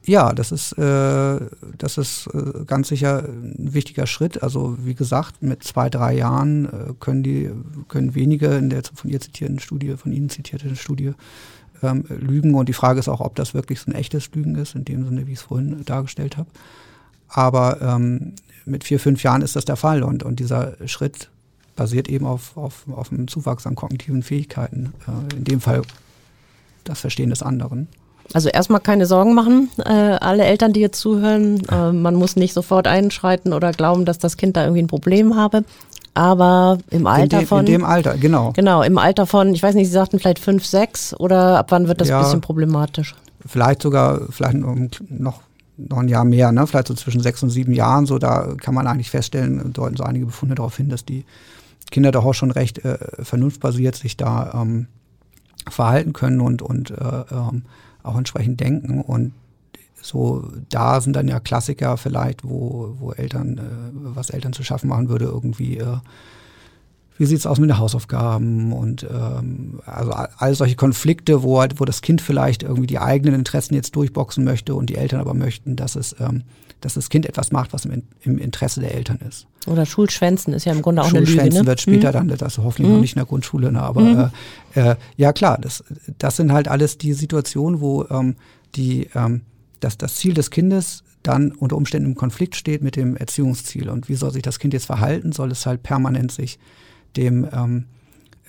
Ja, 0.08 0.32
das 0.32 0.52
ist, 0.52 0.72
äh, 0.78 1.38
das 1.76 1.98
ist 1.98 2.28
äh, 2.32 2.64
ganz 2.64 2.88
sicher 2.88 3.24
ein 3.28 3.74
wichtiger 3.74 4.06
Schritt. 4.06 4.42
Also 4.42 4.78
wie 4.82 4.94
gesagt, 4.94 5.42
mit 5.42 5.62
zwei, 5.62 5.90
drei 5.90 6.14
Jahren 6.14 6.64
äh, 6.64 6.94
können 6.98 7.22
die, 7.22 7.50
können 7.88 8.14
wenige 8.14 8.46
in 8.56 8.70
der 8.70 8.82
von 8.84 9.10
ihr 9.10 9.20
zitierten 9.20 9.58
Studie, 9.58 9.98
von 9.98 10.10
Ihnen 10.12 10.30
zitierten 10.30 10.76
Studie 10.76 11.12
ähm, 11.82 12.04
lügen. 12.08 12.54
Und 12.54 12.70
die 12.70 12.72
Frage 12.72 13.00
ist 13.00 13.08
auch, 13.10 13.20
ob 13.20 13.34
das 13.34 13.52
wirklich 13.52 13.80
so 13.80 13.90
ein 13.90 13.94
echtes 13.94 14.32
Lügen 14.32 14.54
ist, 14.54 14.74
in 14.74 14.86
dem 14.86 15.04
Sinne, 15.04 15.26
wie 15.26 15.32
ich 15.32 15.40
es 15.40 15.44
vorhin 15.44 15.84
dargestellt 15.84 16.38
habe. 16.38 16.48
Aber 17.28 17.82
ähm, 17.82 18.32
mit 18.64 18.84
vier, 18.84 19.00
fünf 19.00 19.22
Jahren 19.22 19.42
ist 19.42 19.56
das 19.56 19.66
der 19.66 19.76
Fall 19.76 20.02
und, 20.02 20.22
und 20.22 20.40
dieser 20.40 20.74
Schritt 20.88 21.28
basiert 21.76 22.08
eben 22.08 22.24
auf, 22.24 22.56
auf, 22.56 22.86
auf 22.90 23.12
einem 23.12 23.28
Zuwachs 23.28 23.66
an 23.66 23.74
kognitiven 23.74 24.22
Fähigkeiten. 24.22 24.94
Äh, 25.06 25.36
in 25.36 25.44
dem 25.44 25.60
Fall 25.60 25.82
das 26.84 27.00
Verstehen 27.00 27.28
des 27.28 27.42
anderen. 27.42 27.88
Also 28.34 28.48
erstmal 28.50 28.80
keine 28.80 29.06
Sorgen 29.06 29.34
machen, 29.34 29.70
äh, 29.78 29.90
alle 29.90 30.44
Eltern, 30.44 30.72
die 30.72 30.80
jetzt 30.80 31.00
zuhören. 31.00 31.62
Äh, 31.70 31.92
man 31.92 32.14
muss 32.14 32.36
nicht 32.36 32.52
sofort 32.52 32.86
einschreiten 32.86 33.52
oder 33.52 33.72
glauben, 33.72 34.04
dass 34.04 34.18
das 34.18 34.36
Kind 34.36 34.56
da 34.56 34.64
irgendwie 34.64 34.82
ein 34.82 34.88
Problem 34.88 35.34
habe. 35.34 35.64
Aber 36.14 36.78
im 36.90 37.06
Alter 37.06 37.38
in, 37.38 37.42
dem, 37.42 37.46
von. 37.46 37.60
in 37.60 37.66
dem 37.66 37.84
Alter, 37.84 38.18
genau. 38.18 38.52
Genau, 38.52 38.82
im 38.82 38.98
Alter 38.98 39.26
von, 39.26 39.54
ich 39.54 39.62
weiß 39.62 39.74
nicht, 39.74 39.86
Sie 39.86 39.92
sagten 39.92 40.18
vielleicht 40.18 40.40
fünf, 40.40 40.66
sechs 40.66 41.14
oder 41.18 41.58
ab 41.58 41.70
wann 41.70 41.88
wird 41.88 42.00
das 42.00 42.08
Ja. 42.08 42.18
ein 42.18 42.24
bisschen 42.24 42.40
problematisch? 42.40 43.14
vielleicht 43.46 43.82
sogar 43.82 44.20
vielleicht 44.30 44.56
noch, 44.56 45.40
noch 45.76 45.98
ein 45.98 46.08
Jahr 46.08 46.24
mehr, 46.24 46.52
ne? 46.52 46.66
vielleicht 46.66 46.88
so 46.88 46.94
zwischen 46.94 47.20
sechs 47.20 47.42
und 47.42 47.50
sieben 47.50 47.72
Jahren, 47.72 48.06
so 48.06 48.18
da 48.18 48.54
kann 48.60 48.74
man 48.74 48.86
eigentlich 48.86 49.10
feststellen, 49.10 49.72
deuten 49.72 49.96
so 49.96 50.04
einige 50.04 50.26
Befunde 50.26 50.54
darauf 50.54 50.76
hin, 50.76 50.88
dass 50.88 51.04
die 51.04 51.24
Kinder 51.90 52.12
doch 52.12 52.24
auch 52.24 52.34
schon 52.34 52.50
recht 52.50 52.84
äh, 52.84 52.98
vernunftbasiert 53.22 53.96
sich 53.96 54.16
da 54.16 54.52
ähm, 54.54 54.88
verhalten 55.68 56.12
können 56.12 56.40
und, 56.40 56.62
und 56.62 56.90
äh, 56.90 57.24
ähm, 57.30 57.62
auch 58.02 58.16
entsprechend 58.16 58.60
denken. 58.60 59.00
Und 59.00 59.32
so 60.00 60.46
da 60.68 61.00
sind 61.00 61.14
dann 61.16 61.28
ja 61.28 61.40
Klassiker 61.40 61.96
vielleicht, 61.96 62.44
wo, 62.44 62.94
wo 62.98 63.12
Eltern, 63.12 63.58
äh, 63.58 64.14
was 64.14 64.30
Eltern 64.30 64.52
zu 64.52 64.62
schaffen 64.62 64.88
machen 64.88 65.08
würde, 65.08 65.26
irgendwie 65.26 65.78
äh, 65.78 65.98
wie 67.18 67.26
sieht's 67.26 67.46
aus 67.46 67.58
mit 67.58 67.68
den 67.68 67.78
Hausaufgaben 67.78 68.72
und 68.72 69.02
ähm, 69.02 69.80
also 69.84 70.12
all 70.12 70.54
solche 70.54 70.76
Konflikte, 70.76 71.42
wo 71.42 71.60
halt, 71.60 71.80
wo 71.80 71.84
das 71.84 72.00
Kind 72.00 72.22
vielleicht 72.22 72.62
irgendwie 72.62 72.86
die 72.86 73.00
eigenen 73.00 73.34
Interessen 73.34 73.74
jetzt 73.74 73.94
durchboxen 73.96 74.44
möchte 74.44 74.74
und 74.74 74.88
die 74.88 74.94
Eltern 74.94 75.20
aber 75.20 75.34
möchten, 75.34 75.74
dass 75.74 75.96
es, 75.96 76.14
ähm, 76.20 76.44
dass 76.80 76.94
das 76.94 77.10
Kind 77.10 77.26
etwas 77.26 77.50
macht, 77.50 77.72
was 77.72 77.84
im, 77.84 78.04
im 78.22 78.38
Interesse 78.38 78.80
der 78.80 78.94
Eltern 78.94 79.18
ist. 79.28 79.48
Oder 79.66 79.84
Schulschwänzen 79.84 80.54
ist 80.54 80.64
ja 80.64 80.72
im 80.72 80.80
Grunde 80.80 81.02
auch 81.02 81.08
eine 81.08 81.18
Lüge. 81.18 81.32
Schulschwänzen 81.32 81.62
Ne? 81.62 81.66
wird 81.66 81.80
später 81.80 82.12
dann, 82.12 82.28
das 82.28 82.58
hoffentlich 82.58 82.88
noch 82.88 83.00
nicht 83.00 83.14
in 83.16 83.20
der 83.20 83.26
Grundschule, 83.26 83.72
ne, 83.72 83.82
aber 83.82 84.32
äh, 84.74 84.90
äh, 84.90 84.96
ja 85.16 85.32
klar, 85.32 85.58
das, 85.60 85.82
das 86.18 86.36
sind 86.36 86.52
halt 86.52 86.68
alles 86.68 86.98
die 86.98 87.12
Situationen, 87.12 87.80
wo 87.80 88.06
ähm, 88.10 88.36
die, 88.76 89.08
ähm, 89.16 89.42
dass 89.80 89.98
das 89.98 90.14
Ziel 90.14 90.34
des 90.34 90.50
Kindes 90.50 91.02
dann 91.24 91.50
unter 91.50 91.76
Umständen 91.76 92.10
im 92.10 92.14
Konflikt 92.14 92.54
steht 92.54 92.82
mit 92.82 92.94
dem 92.94 93.16
Erziehungsziel. 93.16 93.88
Und 93.88 94.08
wie 94.08 94.14
soll 94.14 94.32
sich 94.32 94.42
das 94.42 94.60
Kind 94.60 94.72
jetzt 94.72 94.86
verhalten? 94.86 95.32
Soll 95.32 95.50
es 95.50 95.66
halt 95.66 95.82
permanent 95.82 96.30
sich 96.30 96.60
dem, 97.16 97.46
ähm, 97.52 97.84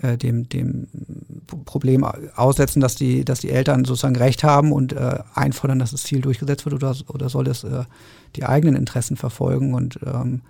äh, 0.02 0.17
dem, 0.17 0.48
dem 0.50 0.88
Problem 1.65 2.04
aussetzen, 2.04 2.80
dass 2.80 2.95
die, 2.95 3.26
dass 3.26 3.39
die 3.39 3.50
Eltern 3.50 3.86
sozusagen 3.86 4.15
Recht 4.15 4.43
haben 4.43 4.72
und 4.72 4.93
äh, 4.93 5.19
einfordern, 5.34 5.80
dass 5.80 5.91
das 5.91 6.04
Ziel 6.04 6.22
durchgesetzt 6.22 6.65
wird 6.65 6.76
oder, 6.76 6.95
oder 7.08 7.30
soll 7.30 7.48
es 7.48 7.63
äh, 7.63 7.84
die 8.36 8.45
eigenen 8.45 8.76
Interessen 8.76 9.17
verfolgen? 9.17 9.74
Und 9.74 10.00
ähm, 10.06 10.41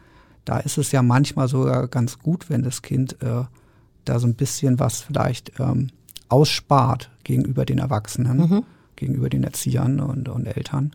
da 0.46 0.60
ist 0.60 0.78
es 0.78 0.92
ja 0.92 1.02
manchmal 1.02 1.48
sogar 1.48 1.88
ganz 1.88 2.20
gut, 2.20 2.50
wenn 2.50 2.64
das 2.64 2.82
Kind 2.82 3.22
äh, 3.22 3.44
da 4.06 4.20
so 4.20 4.28
ein 4.28 4.36
bisschen 4.36 4.80
was 4.80 5.02
vielleicht 5.02 5.60
ähm, 5.60 5.90
ausspart 6.28 7.10
gegenüber 7.24 7.66
den 7.66 7.80
Erwachsenen, 7.80 8.66
gegenüber 8.96 9.30
den 9.30 9.44
Erziehern 9.44 10.00
und, 10.00 10.30
und 10.30 10.46
Eltern. 10.46 10.92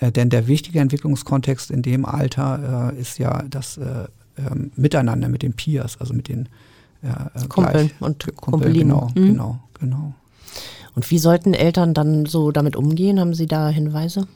Äh, 0.00 0.12
denn 0.12 0.30
der 0.30 0.46
wichtige 0.46 0.80
Entwicklungskontext 0.80 1.70
in 1.70 1.82
dem 1.82 2.04
Alter 2.04 2.92
äh, 2.92 3.00
ist 3.00 3.18
ja 3.18 3.42
das 3.48 3.78
ähm, 4.38 4.72
Miteinander 4.76 5.28
mit 5.28 5.42
den 5.42 5.52
Peers, 5.52 5.98
also 6.00 6.14
mit 6.14 6.28
den 6.28 6.48
äh, 7.02 7.08
äh, 7.08 7.46
Kumpeln 7.48 7.90
und 8.00 8.24
Kumpel, 8.24 8.34
Kumpelinen. 8.34 8.88
Genau, 8.88 9.08
Mhm. 9.14 9.26
genau, 9.26 9.58
genau. 9.78 10.14
Und 10.94 11.10
wie 11.10 11.18
sollten 11.18 11.54
Eltern 11.54 11.94
dann 11.94 12.26
so 12.26 12.50
damit 12.50 12.74
umgehen? 12.74 13.20
Haben 13.20 13.34
Sie 13.34 13.46
da 13.46 13.68
Hinweise? 13.68 14.26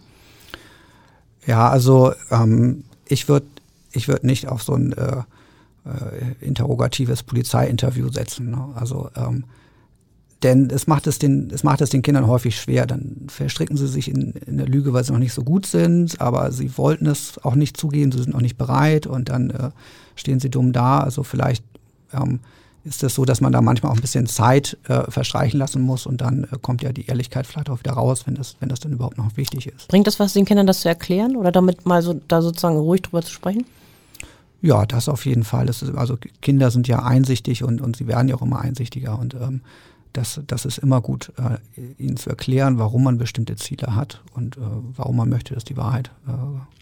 Ja, 1.46 1.68
also 1.68 2.12
ähm, 2.30 2.84
ich 3.06 3.28
würde 3.28 3.46
ich 3.92 4.06
würd 4.08 4.22
nicht 4.24 4.46
auf 4.48 4.62
so 4.62 4.74
ein 4.74 4.92
äh, 4.92 5.16
äh, 5.84 6.34
interrogatives 6.40 7.24
Polizeiinterview 7.24 8.10
setzen. 8.10 8.50
Ne? 8.52 8.68
Also 8.76 9.10
ähm, 9.16 9.44
denn 10.42 10.70
es 10.70 10.86
macht 10.86 11.06
es 11.06 11.18
den 11.18 11.50
es 11.50 11.62
macht 11.62 11.80
es 11.80 11.90
den 11.90 12.02
Kindern 12.02 12.26
häufig 12.26 12.56
schwer. 12.58 12.86
Dann 12.86 13.26
verstricken 13.28 13.76
sie 13.76 13.88
sich 13.88 14.08
in, 14.08 14.32
in 14.46 14.58
der 14.58 14.66
Lüge, 14.66 14.92
weil 14.92 15.04
sie 15.04 15.12
noch 15.12 15.18
nicht 15.18 15.32
so 15.32 15.42
gut 15.42 15.66
sind, 15.66 16.20
aber 16.20 16.52
sie 16.52 16.76
wollten 16.76 17.06
es 17.06 17.38
auch 17.44 17.54
nicht 17.54 17.76
zugeben, 17.76 18.12
sie 18.12 18.18
sind 18.18 18.32
noch 18.32 18.40
nicht 18.40 18.58
bereit 18.58 19.06
und 19.06 19.28
dann 19.28 19.50
äh, 19.50 19.70
stehen 20.16 20.40
sie 20.40 20.50
dumm 20.50 20.72
da. 20.72 21.00
Also 21.00 21.22
vielleicht 21.22 21.64
ähm, 22.12 22.40
ist 22.84 23.02
es 23.02 23.14
so, 23.14 23.24
dass 23.24 23.40
man 23.40 23.52
da 23.52 23.62
manchmal 23.62 23.92
auch 23.92 23.96
ein 23.96 24.00
bisschen 24.00 24.26
Zeit 24.26 24.76
äh, 24.88 25.10
verstreichen 25.10 25.58
lassen 25.58 25.82
muss 25.82 26.06
und 26.06 26.20
dann 26.20 26.44
äh, 26.44 26.58
kommt 26.60 26.82
ja 26.82 26.92
die 26.92 27.06
Ehrlichkeit 27.06 27.46
vielleicht 27.46 27.70
auch 27.70 27.78
wieder 27.78 27.92
raus, 27.92 28.26
wenn 28.26 28.34
das 28.34 28.56
wenn 28.60 28.68
das 28.68 28.80
dann 28.80 28.92
überhaupt 28.92 29.18
noch 29.18 29.36
wichtig 29.36 29.66
ist. 29.68 29.88
Bringt 29.88 30.06
das 30.06 30.18
was, 30.18 30.32
den 30.32 30.44
Kindern 30.44 30.66
das 30.66 30.80
zu 30.80 30.88
erklären 30.88 31.36
oder 31.36 31.52
damit 31.52 31.86
mal 31.86 32.02
so 32.02 32.20
da 32.28 32.42
sozusagen 32.42 32.76
ruhig 32.76 33.02
drüber 33.02 33.22
zu 33.22 33.32
sprechen? 33.32 33.64
Ja, 34.62 34.86
das 34.86 35.08
auf 35.08 35.26
jeden 35.26 35.42
Fall. 35.42 35.68
Ist, 35.68 35.82
also 35.96 36.16
Kinder 36.40 36.70
sind 36.70 36.86
ja 36.86 37.02
einsichtig 37.02 37.64
und, 37.64 37.80
und 37.80 37.96
sie 37.96 38.06
werden 38.06 38.28
ja 38.28 38.36
auch 38.36 38.42
immer 38.42 38.60
einsichtiger. 38.60 39.18
Und 39.18 39.34
ähm, 39.34 39.60
das, 40.12 40.40
das 40.46 40.64
ist 40.64 40.78
immer 40.78 41.00
gut, 41.00 41.32
äh, 41.38 41.58
ihnen 42.02 42.16
zu 42.16 42.30
erklären, 42.30 42.78
warum 42.78 43.04
man 43.04 43.18
bestimmte 43.18 43.56
Ziele 43.56 43.94
hat 43.94 44.22
und 44.34 44.56
äh, 44.56 44.60
warum 44.96 45.16
man 45.16 45.28
möchte, 45.28 45.54
dass 45.54 45.64
die 45.64 45.76
Wahrheit 45.76 46.10
äh, 46.26 46.32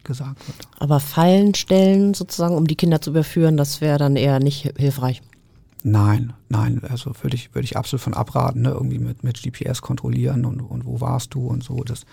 gesagt 0.04 0.46
wird. 0.46 0.56
Aber 0.78 1.00
Fallen 1.00 1.54
stellen 1.54 2.14
sozusagen, 2.14 2.56
um 2.56 2.66
die 2.66 2.76
Kinder 2.76 3.00
zu 3.00 3.10
überführen, 3.10 3.56
das 3.56 3.80
wäre 3.80 3.98
dann 3.98 4.16
eher 4.16 4.40
nicht 4.40 4.72
hilfreich. 4.76 5.22
Nein, 5.82 6.34
nein, 6.48 6.82
also 6.88 7.12
würde 7.22 7.36
ich, 7.36 7.54
würde 7.54 7.64
ich 7.64 7.76
absolut 7.76 8.02
von 8.02 8.14
abraten, 8.14 8.62
ne? 8.62 8.70
irgendwie 8.70 8.98
mit, 8.98 9.24
mit 9.24 9.42
GPS 9.42 9.80
kontrollieren 9.80 10.44
und, 10.44 10.60
und 10.60 10.84
wo 10.84 11.00
warst 11.00 11.34
du 11.34 11.46
und 11.46 11.64
so. 11.64 11.82
Das, 11.84 12.04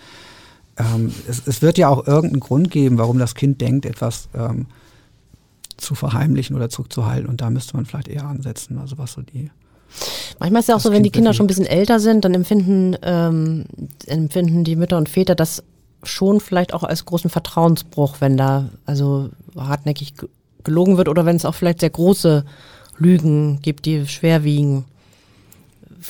ähm, 0.78 1.12
es, 1.28 1.46
es 1.46 1.60
wird 1.60 1.76
ja 1.76 1.88
auch 1.88 2.06
irgendeinen 2.06 2.40
Grund 2.40 2.70
geben, 2.70 2.96
warum 2.96 3.18
das 3.18 3.34
Kind 3.34 3.60
denkt, 3.60 3.84
etwas 3.84 4.30
ähm, 4.34 4.66
zu 5.76 5.94
verheimlichen 5.94 6.56
oder 6.56 6.70
zurückzuhalten. 6.70 7.28
Und 7.28 7.42
da 7.42 7.50
müsste 7.50 7.76
man 7.76 7.84
vielleicht 7.84 8.08
eher 8.08 8.24
ansetzen, 8.24 8.78
also 8.78 8.96
was 8.96 9.12
so 9.12 9.22
die 9.22 9.50
Manchmal 10.38 10.60
ist 10.60 10.68
ja 10.68 10.74
auch 10.74 10.78
Das 10.78 10.84
so, 10.84 10.92
wenn 10.92 11.02
die 11.02 11.10
Kind 11.10 11.16
Kinder 11.24 11.34
schon 11.34 11.44
ein 11.44 11.48
bisschen 11.48 11.66
älter 11.66 12.00
sind, 12.00 12.24
dann 12.24 12.34
empfinden, 12.34 12.96
ähm, 13.02 13.64
empfinden 14.06 14.64
die 14.64 14.76
Mütter 14.76 14.96
und 14.96 15.08
Väter 15.08 15.34
das 15.34 15.62
schon 16.04 16.40
vielleicht 16.40 16.74
auch 16.74 16.84
als 16.84 17.04
großen 17.04 17.30
Vertrauensbruch, 17.30 18.16
wenn 18.20 18.36
da 18.36 18.68
also 18.86 19.30
hartnäckig 19.56 20.16
ge- 20.16 20.28
gelogen 20.62 20.96
wird 20.96 21.08
oder 21.08 21.26
wenn 21.26 21.36
es 21.36 21.44
auch 21.44 21.54
vielleicht 21.54 21.80
sehr 21.80 21.90
große 21.90 22.44
Lügen 22.98 23.60
gibt, 23.62 23.86
die 23.86 24.06
schwer 24.06 24.44
wiegen, 24.44 24.84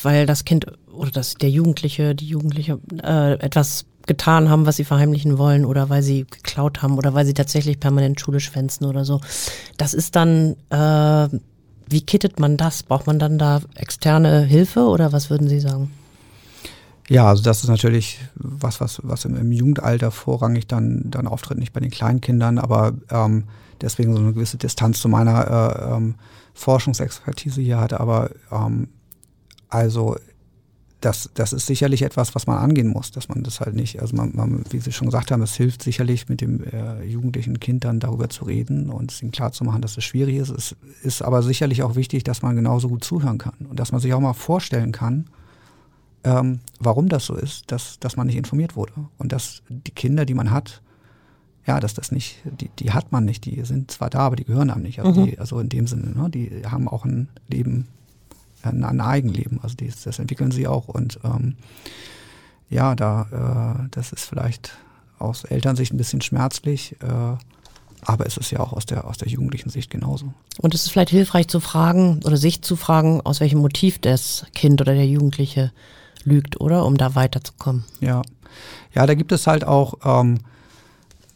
weil 0.03 0.27
das 0.27 0.45
Kind 0.45 0.67
oder 0.93 1.11
das, 1.11 1.35
der 1.35 1.51
Jugendliche, 1.51 2.15
die 2.15 2.27
Jugendliche 2.27 2.79
äh, 3.03 3.35
etwas 3.35 3.87
getan 4.07 4.49
haben, 4.49 4.67
was 4.67 4.77
sie 4.77 4.85
verheimlichen 4.85 5.39
wollen 5.39 5.65
oder 5.65 5.91
weil 5.91 6.03
sie 6.03 6.27
geklaut 6.31 6.83
haben 6.83 6.97
oder 6.99 7.15
weil 7.15 7.27
sie 7.27 7.35
tatsächlich 7.35 7.79
permanent 7.79 8.21
Schule 8.21 8.41
schwänzen 8.41 8.87
oder 8.87 9.05
so. 9.05 9.21
Das 9.77 9.95
ist 9.95 10.17
dann, 10.17 10.57
äh, 10.71 11.29
wie 11.91 12.01
kittet 12.01 12.41
man 12.41 12.57
das? 12.57 12.83
Braucht 12.83 13.07
man 13.07 13.19
dann 13.19 13.39
da 13.39 13.61
externe 13.75 14.43
Hilfe 14.43 14.81
oder 14.81 15.13
was 15.13 15.31
würden 15.31 15.49
Sie 15.49 15.61
sagen? 15.61 15.91
Ja, 17.09 17.27
also 17.27 17.43
das 17.43 17.63
ist 17.63 17.69
natürlich 17.69 18.19
was, 18.35 18.81
was, 18.81 19.01
was 19.03 19.25
im, 19.25 19.37
im 19.37 19.51
Jugendalter 19.51 20.11
vorrangig 20.11 20.67
dann, 20.67 21.05
dann 21.07 21.27
auftritt, 21.27 21.59
nicht 21.59 21.73
bei 21.73 21.81
den 21.81 21.91
Kleinkindern, 21.91 22.59
aber 22.59 22.93
ähm, 23.11 23.45
deswegen 23.81 24.15
so 24.15 24.21
eine 24.21 24.35
gewisse 24.35 24.59
Distanz 24.59 25.01
zu 25.01 25.09
meiner 25.09 25.47
äh, 25.49 25.97
ähm, 25.97 26.17
Forschungsexpertise 26.53 27.63
hier 27.63 27.79
hatte. 27.79 28.01
Aber 28.01 28.31
ähm, 28.53 28.89
also 29.71 30.17
das, 31.01 31.31
das 31.35 31.53
ist 31.53 31.67
sicherlich 31.67 32.03
etwas, 32.03 32.35
was 32.35 32.47
man 32.47 32.59
angehen 32.59 32.89
muss, 32.89 33.13
dass 33.13 33.29
man 33.29 33.45
das 33.45 33.61
halt 33.61 33.75
nicht, 33.75 34.01
also 34.01 34.17
man, 34.17 34.35
man 34.35 34.65
wie 34.71 34.81
Sie 34.81 34.91
schon 34.91 35.07
gesagt 35.07 35.31
haben, 35.31 35.43
es 35.43 35.55
hilft 35.55 35.83
sicherlich 35.83 36.29
mit 36.29 36.41
dem 36.41 36.65
äh, 36.65 37.05
jugendlichen 37.05 37.61
Kind 37.61 37.85
dann 37.85 38.01
darüber 38.01 38.29
zu 38.29 38.45
reden 38.45 38.91
und 38.91 39.13
es 39.13 39.23
ihm 39.23 39.31
klarzumachen, 39.31 39.81
dass 39.81 39.97
es 39.97 40.05
schwierig 40.05 40.37
ist. 40.37 40.51
Es 40.51 40.77
ist 41.03 41.23
aber 41.23 41.43
sicherlich 41.43 41.85
auch 41.85 41.95
wichtig, 41.95 42.25
dass 42.25 42.43
man 42.43 42.57
genauso 42.57 42.89
gut 42.89 43.05
zuhören 43.05 43.39
kann 43.39 43.55
und 43.71 43.79
dass 43.79 43.93
man 43.93 44.01
sich 44.01 44.13
auch 44.13 44.21
mal 44.21 44.33
vorstellen 44.33 44.91
kann, 44.91 45.27
ähm, 46.25 46.59
warum 46.81 47.09
das 47.09 47.27
so 47.27 47.35
ist, 47.37 47.71
dass, 47.71 48.01
dass 48.01 48.17
man 48.17 48.27
nicht 48.27 48.37
informiert 48.37 48.75
wurde 48.75 48.93
und 49.19 49.31
dass 49.31 49.63
die 49.69 49.93
Kinder, 49.93 50.25
die 50.25 50.35
man 50.35 50.51
hat, 50.51 50.83
ja, 51.65 51.79
dass 51.79 51.95
das 51.95 52.11
nicht, 52.11 52.39
die, 52.61 52.71
die 52.79 52.93
hat 52.93 53.13
man 53.13 53.25
nicht, 53.25 53.45
die 53.45 53.63
sind 53.63 53.91
zwar 53.91 54.11
da, 54.11 54.21
aber 54.21 54.37
die 54.37 54.45
gehören 54.45 54.71
einem 54.71 54.83
nicht. 54.83 55.01
Also, 55.01 55.21
mhm. 55.21 55.27
die, 55.27 55.39
also 55.39 55.61
in 55.61 55.69
dem 55.69 55.87
Sinne, 55.87 56.11
ne, 56.11 56.29
die 56.29 56.63
haben 56.67 56.89
auch 56.89 57.05
ein 57.05 57.29
Leben, 57.47 57.87
ein, 58.63 58.85
ein 58.85 59.01
Eigenleben. 59.01 59.61
Also 59.63 59.77
die, 59.77 59.93
das 60.05 60.19
entwickeln 60.19 60.51
sie 60.51 60.67
auch. 60.67 60.89
Und 60.89 61.19
ähm, 61.25 61.57
ja, 62.71 62.95
da, 62.95 63.81
äh, 63.83 63.89
das 63.91 64.13
ist 64.13 64.25
vielleicht 64.25 64.77
aus 65.19 65.45
Elternsicht 65.45 65.93
ein 65.93 65.97
bisschen 65.97 66.21
schmerzlich, 66.21 66.97
äh, 67.03 67.37
aber 68.03 68.27
es 68.27 68.37
ist 68.37 68.51
ja 68.51 68.61
auch 68.61 68.73
aus 68.73 68.87
der, 68.87 69.07
aus 69.07 69.19
der 69.19 69.29
jugendlichen 69.29 69.71
Sicht 69.71 69.91
genauso. 69.91 70.33
Und 70.61 70.75
es 70.75 70.85
ist 70.85 70.91
vielleicht 70.91 71.11
hilfreich 71.11 71.49
zu 71.49 71.61
fragen 71.61 72.21
oder 72.25 72.37
sich 72.37 72.63
zu 72.63 72.77
fragen, 72.77 73.21
aus 73.23 73.41
welchem 73.41 73.59
Motiv 73.59 73.99
das 73.99 74.47
Kind 74.55 74.81
oder 74.81 74.95
der 74.95 75.07
Jugendliche 75.07 75.73
lügt, 76.25 76.61
oder? 76.61 76.87
Um 76.87 76.97
da 76.97 77.15
weiterzukommen. 77.15 77.85
Ja. 78.01 78.23
Ja, 78.95 79.07
da 79.07 79.15
gibt 79.15 79.33
es 79.33 79.47
halt 79.47 79.65
auch 79.65 79.95
ähm, 80.05 80.39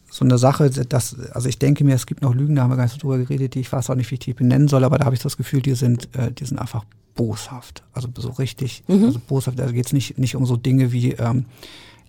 so 0.09 0.23
eine 0.25 0.37
Sache, 0.37 0.69
dass, 0.69 1.19
also 1.31 1.49
ich 1.49 1.59
denke 1.59 1.83
mir, 1.83 1.95
es 1.95 2.05
gibt 2.05 2.21
noch 2.21 2.33
Lügen, 2.33 2.55
da 2.55 2.63
haben 2.63 2.69
wir 2.69 2.77
gar 2.77 2.83
nicht 2.83 2.93
so 2.93 2.99
drüber 2.99 3.17
geredet, 3.17 3.55
die 3.55 3.59
ich 3.61 3.71
weiß 3.71 3.89
auch 3.89 3.95
nicht, 3.95 4.09
wie 4.11 4.15
ich 4.15 4.19
die 4.19 4.33
benennen 4.33 4.67
soll, 4.67 4.83
aber 4.83 4.97
da 4.97 5.05
habe 5.05 5.15
ich 5.15 5.21
das 5.21 5.37
Gefühl, 5.37 5.61
die 5.61 5.75
sind, 5.75 6.15
äh, 6.15 6.31
die 6.31 6.45
sind 6.45 6.59
einfach 6.59 6.85
boshaft. 7.15 7.83
Also 7.93 8.09
so 8.17 8.29
richtig, 8.31 8.83
mhm. 8.87 9.05
also 9.05 9.19
boshaft, 9.19 9.59
da 9.59 9.71
geht 9.71 9.85
es 9.85 9.93
nicht, 9.93 10.17
nicht 10.17 10.35
um 10.35 10.45
so 10.45 10.57
Dinge 10.57 10.91
wie, 10.91 11.13
ähm, 11.13 11.45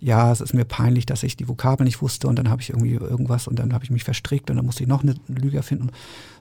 ja, 0.01 0.31
es 0.31 0.41
ist 0.41 0.53
mir 0.53 0.65
peinlich, 0.65 1.07
dass 1.07 1.23
ich 1.23 1.37
die 1.37 1.49
Vokabel 1.49 1.85
nicht 1.85 2.03
wusste 2.03 2.29
und 2.29 2.39
dann 2.39 2.51
habe 2.51 2.61
ich 2.61 2.71
irgendwie 2.71 2.93
irgendwas 2.93 3.49
und 3.49 3.59
dann 3.59 3.73
habe 3.73 3.85
ich 3.85 3.91
mich 3.91 4.05
verstrickt 4.05 4.51
und 4.51 4.57
dann 4.57 4.67
musste 4.67 4.83
ich 4.83 4.89
noch 4.89 5.03
eine 5.03 5.15
Lüge 5.29 5.57
erfinden, 5.57 5.91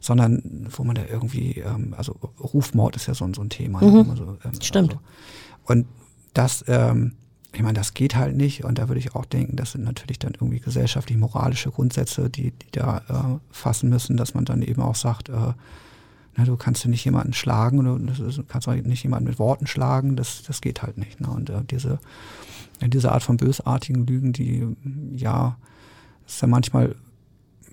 sondern 0.01 0.67
wo 0.75 0.83
man 0.83 0.95
da 0.95 1.03
irgendwie, 1.09 1.59
ähm, 1.59 1.93
also 1.97 2.13
Rufmord 2.41 2.95
ist 2.95 3.07
ja 3.07 3.13
so, 3.13 3.31
so 3.33 3.41
ein 3.41 3.49
Thema. 3.49 3.81
Ne? 3.81 4.03
Mhm. 4.03 4.15
So, 4.15 4.37
ähm, 4.43 4.61
Stimmt. 4.61 4.91
Also, 4.91 5.01
und 5.65 5.85
das, 6.33 6.65
ähm, 6.67 7.13
ich 7.53 7.61
meine, 7.61 7.75
das 7.75 7.93
geht 7.93 8.15
halt 8.15 8.35
nicht 8.35 8.65
und 8.65 8.79
da 8.79 8.89
würde 8.89 8.99
ich 8.99 9.15
auch 9.15 9.25
denken, 9.25 9.55
das 9.55 9.73
sind 9.73 9.83
natürlich 9.83 10.19
dann 10.19 10.33
irgendwie 10.33 10.59
gesellschaftlich 10.59 11.17
moralische 11.17 11.69
Grundsätze, 11.69 12.29
die, 12.29 12.51
die 12.51 12.71
da 12.71 12.97
äh, 13.07 13.53
fassen 13.53 13.89
müssen, 13.89 14.17
dass 14.17 14.33
man 14.33 14.43
dann 14.43 14.61
eben 14.61 14.81
auch 14.81 14.95
sagt, 14.95 15.29
äh, 15.29 15.53
na, 16.35 16.45
du 16.45 16.57
kannst 16.57 16.83
ja 16.83 16.89
nicht 16.89 17.05
jemanden 17.05 17.33
schlagen 17.33 17.79
oder 17.79 17.97
du 17.97 18.43
kannst 18.43 18.67
auch 18.67 18.73
nicht 18.73 19.03
jemanden 19.03 19.29
mit 19.29 19.39
Worten 19.39 19.67
schlagen, 19.67 20.15
das, 20.15 20.43
das 20.43 20.61
geht 20.61 20.81
halt 20.81 20.97
nicht. 20.97 21.21
Ne? 21.21 21.29
Und 21.29 21.49
äh, 21.49 21.63
diese, 21.69 21.99
diese 22.81 23.11
Art 23.11 23.23
von 23.23 23.37
bösartigen 23.37 24.07
Lügen, 24.07 24.33
die 24.33 24.65
ja, 25.15 25.57
ist 26.25 26.41
ja 26.41 26.47
manchmal 26.47 26.95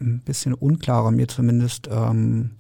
ein 0.01 0.21
bisschen 0.25 0.55
unklarer, 0.55 1.11
mir 1.11 1.29
zumindest, 1.29 1.89
ähm, 1.91 2.51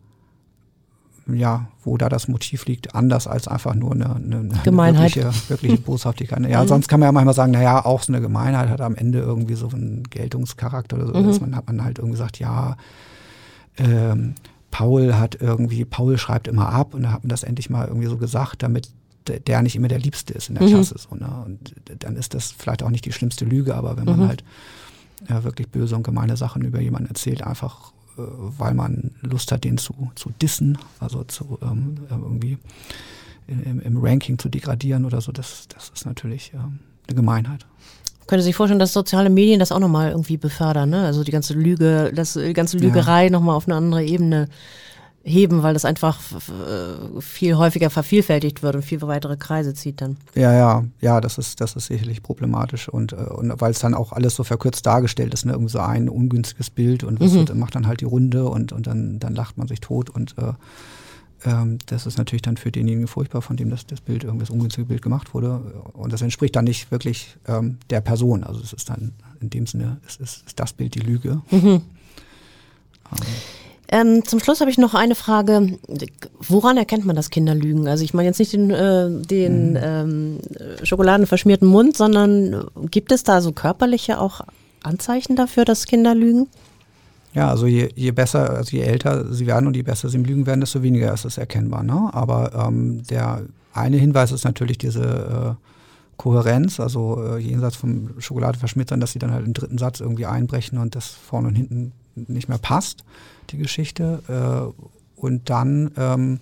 ja, 1.26 1.68
wo 1.84 1.96
da 1.96 2.08
das 2.08 2.28
Motiv 2.28 2.66
liegt, 2.66 2.94
anders 2.94 3.26
als 3.26 3.46
einfach 3.46 3.74
nur 3.74 3.92
eine, 3.92 4.16
eine, 4.16 4.48
Gemeinheit. 4.64 5.16
Eine 5.16 5.24
wirkliche, 5.26 5.50
wirkliche 5.50 5.76
Boshaftigkeit. 5.82 6.40
Ja, 6.48 6.62
mhm. 6.62 6.68
sonst 6.68 6.88
kann 6.88 7.00
man 7.00 7.08
ja 7.08 7.12
manchmal 7.12 7.34
sagen, 7.34 7.52
naja, 7.52 7.84
auch 7.84 8.02
so 8.02 8.12
eine 8.12 8.22
Gemeinheit 8.22 8.68
hat 8.68 8.80
am 8.80 8.94
Ende 8.94 9.20
irgendwie 9.20 9.54
so 9.54 9.68
einen 9.68 10.04
Geltungscharakter 10.04 10.96
oder 10.96 11.06
so, 11.08 11.14
mhm. 11.14 11.26
dass 11.26 11.40
man 11.40 11.54
hat 11.54 11.66
man 11.66 11.84
halt 11.84 11.98
irgendwie 11.98 12.16
gesagt, 12.16 12.38
ja, 12.38 12.76
ähm, 13.76 14.34
Paul 14.70 15.14
hat 15.14 15.40
irgendwie, 15.40 15.84
Paul 15.84 16.18
schreibt 16.18 16.48
immer 16.48 16.68
ab 16.68 16.94
und 16.94 17.02
da 17.02 17.12
hat 17.12 17.24
man 17.24 17.28
das 17.28 17.42
endlich 17.42 17.70
mal 17.70 17.88
irgendwie 17.88 18.08
so 18.08 18.16
gesagt, 18.16 18.62
damit 18.62 18.90
der 19.26 19.62
nicht 19.62 19.76
immer 19.76 19.88
der 19.88 19.98
Liebste 19.98 20.32
ist 20.32 20.48
in 20.48 20.54
der 20.56 20.64
mhm. 20.64 20.70
Klasse. 20.70 20.96
So, 20.98 21.14
ne? 21.14 21.30
Und 21.44 21.74
dann 21.98 22.16
ist 22.16 22.34
das 22.34 22.52
vielleicht 22.52 22.82
auch 22.82 22.90
nicht 22.90 23.04
die 23.04 23.12
schlimmste 23.12 23.44
Lüge, 23.44 23.74
aber 23.74 23.96
wenn 23.96 24.04
man 24.04 24.20
mhm. 24.20 24.28
halt 24.28 24.44
ja, 25.28 25.44
wirklich 25.44 25.68
böse 25.68 25.94
und 25.96 26.02
gemeine 26.02 26.36
Sachen 26.36 26.62
über 26.62 26.80
jemanden 26.80 27.08
erzählt, 27.08 27.42
einfach 27.42 27.92
äh, 28.16 28.22
weil 28.26 28.74
man 28.74 29.12
Lust 29.20 29.52
hat, 29.52 29.64
den 29.64 29.78
zu, 29.78 30.10
zu 30.14 30.30
dissen, 30.40 30.78
also 30.98 31.24
zu 31.24 31.58
ähm, 31.62 31.96
irgendwie 32.10 32.58
im, 33.46 33.80
im, 33.80 33.98
Ranking 33.98 34.38
zu 34.38 34.48
degradieren 34.48 35.04
oder 35.04 35.20
so, 35.20 35.32
das, 35.32 35.68
das 35.68 35.90
ist 35.94 36.06
natürlich 36.06 36.52
ähm, 36.54 36.78
eine 37.06 37.16
Gemeinheit. 37.16 37.66
Könnte 38.30 38.44
sich 38.44 38.54
vorstellen, 38.54 38.78
dass 38.78 38.92
soziale 38.92 39.28
Medien 39.28 39.58
das 39.58 39.72
auch 39.72 39.80
nochmal 39.80 40.10
irgendwie 40.10 40.36
befördern, 40.36 40.90
ne? 40.90 41.04
Also 41.04 41.24
die 41.24 41.32
ganze 41.32 41.52
Lüge, 41.52 42.12
das 42.14 42.34
die 42.34 42.52
ganze 42.52 42.78
Lügerei 42.78 43.24
ja. 43.24 43.30
nochmal 43.30 43.56
auf 43.56 43.66
eine 43.66 43.74
andere 43.74 44.04
Ebene 44.04 44.46
heben, 45.24 45.64
weil 45.64 45.74
das 45.74 45.84
einfach 45.84 46.16
äh, 46.32 47.20
viel 47.20 47.56
häufiger 47.56 47.90
vervielfältigt 47.90 48.62
wird 48.62 48.76
und 48.76 48.82
viel 48.82 49.02
weitere 49.02 49.36
Kreise 49.36 49.74
zieht 49.74 50.00
dann. 50.00 50.16
Ja, 50.36 50.52
ja, 50.52 50.84
ja, 51.00 51.20
das 51.20 51.38
ist, 51.38 51.60
das 51.60 51.74
ist 51.74 51.86
sicherlich 51.86 52.22
problematisch 52.22 52.88
und, 52.88 53.14
äh, 53.14 53.16
und 53.16 53.60
weil 53.60 53.72
es 53.72 53.80
dann 53.80 53.94
auch 53.94 54.12
alles 54.12 54.36
so 54.36 54.44
verkürzt 54.44 54.86
dargestellt 54.86 55.34
ist, 55.34 55.44
ne, 55.44 55.50
irgendwie 55.50 55.72
so 55.72 55.80
ein 55.80 56.08
ungünstiges 56.08 56.70
Bild 56.70 57.02
und 57.02 57.20
das 57.20 57.32
mhm. 57.32 57.58
macht 57.58 57.74
dann 57.74 57.88
halt 57.88 58.00
die 58.00 58.04
Runde 58.04 58.44
und, 58.48 58.70
und 58.70 58.86
dann, 58.86 59.18
dann 59.18 59.34
lacht 59.34 59.58
man 59.58 59.66
sich 59.66 59.80
tot 59.80 60.08
und 60.08 60.38
äh, 60.38 60.52
ähm, 61.44 61.78
das 61.86 62.06
ist 62.06 62.18
natürlich 62.18 62.42
dann 62.42 62.56
für 62.56 62.70
denjenigen 62.70 63.08
furchtbar, 63.08 63.42
von 63.42 63.56
dem 63.56 63.70
das, 63.70 63.86
das 63.86 64.00
Bild, 64.00 64.24
irgendwie 64.24 64.44
das 64.44 64.50
ungünstige 64.50 64.86
Bild 64.86 65.02
gemacht 65.02 65.34
wurde 65.34 65.56
und 65.92 66.12
das 66.12 66.22
entspricht 66.22 66.56
dann 66.56 66.64
nicht 66.64 66.90
wirklich 66.90 67.36
ähm, 67.46 67.78
der 67.90 68.00
Person, 68.00 68.44
also 68.44 68.60
es 68.60 68.72
ist 68.72 68.90
dann 68.90 69.12
in 69.40 69.50
dem 69.50 69.66
Sinne, 69.66 69.98
es 70.06 70.16
ist, 70.16 70.46
ist 70.46 70.60
das 70.60 70.72
Bild 70.72 70.94
die 70.94 71.00
Lüge. 71.00 71.40
Mhm. 71.50 71.66
Ähm. 71.68 71.82
Ähm, 73.92 74.24
zum 74.24 74.38
Schluss 74.38 74.60
habe 74.60 74.70
ich 74.70 74.78
noch 74.78 74.94
eine 74.94 75.16
Frage. 75.16 75.78
Woran 76.38 76.76
erkennt 76.76 77.04
man, 77.06 77.16
dass 77.16 77.30
Kinder 77.30 77.56
lügen? 77.56 77.88
Also 77.88 78.04
ich 78.04 78.14
meine 78.14 78.28
jetzt 78.28 78.38
nicht 78.38 78.52
den, 78.52 78.70
äh, 78.70 79.10
den 79.10 79.72
mhm. 79.72 79.78
ähm, 79.82 80.38
schokoladenverschmierten 80.84 81.66
Mund, 81.66 81.96
sondern 81.96 82.66
gibt 82.90 83.10
es 83.10 83.24
da 83.24 83.40
so 83.40 83.50
körperliche 83.50 84.20
auch 84.20 84.42
Anzeichen 84.84 85.34
dafür, 85.34 85.64
dass 85.64 85.86
Kinder 85.86 86.14
lügen? 86.14 86.46
Ja, 87.32 87.48
also 87.48 87.66
je, 87.66 87.90
je 87.94 88.10
besser, 88.10 88.50
also 88.50 88.76
je 88.76 88.82
älter 88.82 89.32
sie 89.32 89.46
werden 89.46 89.66
und 89.66 89.76
je 89.76 89.82
besser 89.82 90.08
sie 90.08 90.16
im 90.16 90.24
Lügen 90.24 90.46
werden, 90.46 90.60
desto 90.60 90.82
weniger 90.82 91.12
ist 91.14 91.24
es 91.24 91.38
erkennbar. 91.38 91.82
Ne? 91.84 92.10
Aber 92.12 92.52
ähm, 92.54 93.02
der 93.04 93.42
eine 93.72 93.98
Hinweis 93.98 94.32
ist 94.32 94.44
natürlich 94.44 94.78
diese 94.78 95.56
äh, 95.58 95.66
Kohärenz, 96.16 96.80
also 96.80 97.22
äh, 97.22 97.38
jenseits 97.38 97.76
vom 97.76 98.20
Schokoladeverschmittern, 98.20 99.00
dass 99.00 99.12
sie 99.12 99.20
dann 99.20 99.32
halt 99.32 99.46
im 99.46 99.54
dritten 99.54 99.78
Satz 99.78 100.00
irgendwie 100.00 100.26
einbrechen 100.26 100.78
und 100.78 100.94
das 100.96 101.06
vorne 101.06 101.48
und 101.48 101.54
hinten 101.54 101.92
nicht 102.14 102.48
mehr 102.48 102.58
passt 102.58 103.04
die 103.50 103.58
Geschichte. 103.58 104.22
Äh, 104.28 105.20
und 105.20 105.50
dann, 105.50 105.92
ähm, 105.96 106.40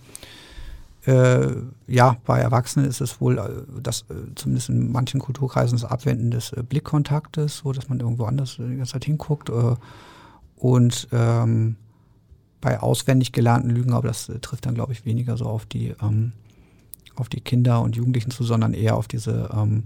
äh, 1.06 1.48
ja, 1.86 2.16
bei 2.24 2.38
Erwachsenen 2.38 2.88
ist 2.88 3.00
es 3.00 3.20
wohl, 3.20 3.38
äh, 3.38 3.80
das, 3.82 4.02
äh, 4.08 4.14
zumindest 4.34 4.70
in 4.70 4.90
manchen 4.90 5.20
Kulturkreisen, 5.20 5.78
das 5.78 5.90
Abwenden 5.90 6.30
des 6.30 6.52
äh, 6.52 6.62
Blickkontaktes, 6.62 7.58
so 7.58 7.72
dass 7.72 7.88
man 7.88 8.00
irgendwo 8.00 8.24
anders 8.24 8.56
die 8.56 8.76
ganze 8.76 8.92
Zeit 8.92 9.04
hinguckt. 9.04 9.50
Äh, 10.58 10.64
und 10.64 11.08
ähm, 11.12 11.76
bei 12.60 12.80
auswendig 12.80 13.32
gelernten 13.32 13.70
Lügen, 13.70 13.92
aber 13.92 14.08
das 14.08 14.30
trifft 14.40 14.66
dann, 14.66 14.74
glaube 14.74 14.92
ich, 14.92 15.04
weniger 15.04 15.36
so 15.36 15.46
auf 15.46 15.66
die, 15.66 15.94
ähm, 16.02 16.32
auf 17.14 17.28
die 17.28 17.40
Kinder 17.40 17.80
und 17.82 17.96
Jugendlichen 17.96 18.30
zu, 18.30 18.44
sondern 18.44 18.74
eher 18.74 18.96
auf 18.96 19.08
diese 19.08 19.50
ähm, 19.54 19.84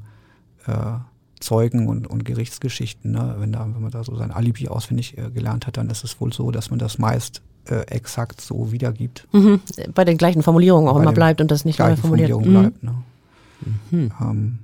Zeugen 1.42 1.88
und, 1.88 2.06
und 2.06 2.24
Gerichtsgeschichten. 2.24 3.10
Ne? 3.10 3.36
Wenn, 3.38 3.52
da, 3.52 3.66
wenn 3.66 3.82
man 3.82 3.90
da 3.90 4.02
so 4.04 4.16
sein 4.16 4.30
Alibi 4.30 4.68
auswendig 4.68 5.18
äh, 5.18 5.30
gelernt 5.30 5.66
hat, 5.66 5.76
dann 5.76 5.90
ist 5.90 6.04
es 6.04 6.20
wohl 6.20 6.32
so, 6.32 6.50
dass 6.50 6.70
man 6.70 6.78
das 6.78 6.98
meist 6.98 7.42
äh, 7.66 7.80
exakt 7.88 8.40
so 8.40 8.72
wiedergibt. 8.72 9.28
Mhm. 9.32 9.60
Bei 9.94 10.04
den 10.04 10.16
gleichen 10.16 10.42
Formulierungen 10.42 10.88
auch 10.88 10.94
Bei 10.94 11.02
immer 11.02 11.12
bleibt 11.12 11.40
und 11.40 11.50
das 11.50 11.64
nicht 11.64 11.78
neu 11.78 11.96
formuliert. 11.96 12.30
Mhm. 12.30 12.42
bleibt. 12.42 12.82
Ne? 12.82 12.94
Mhm. 13.90 14.10
Ähm. 14.20 14.58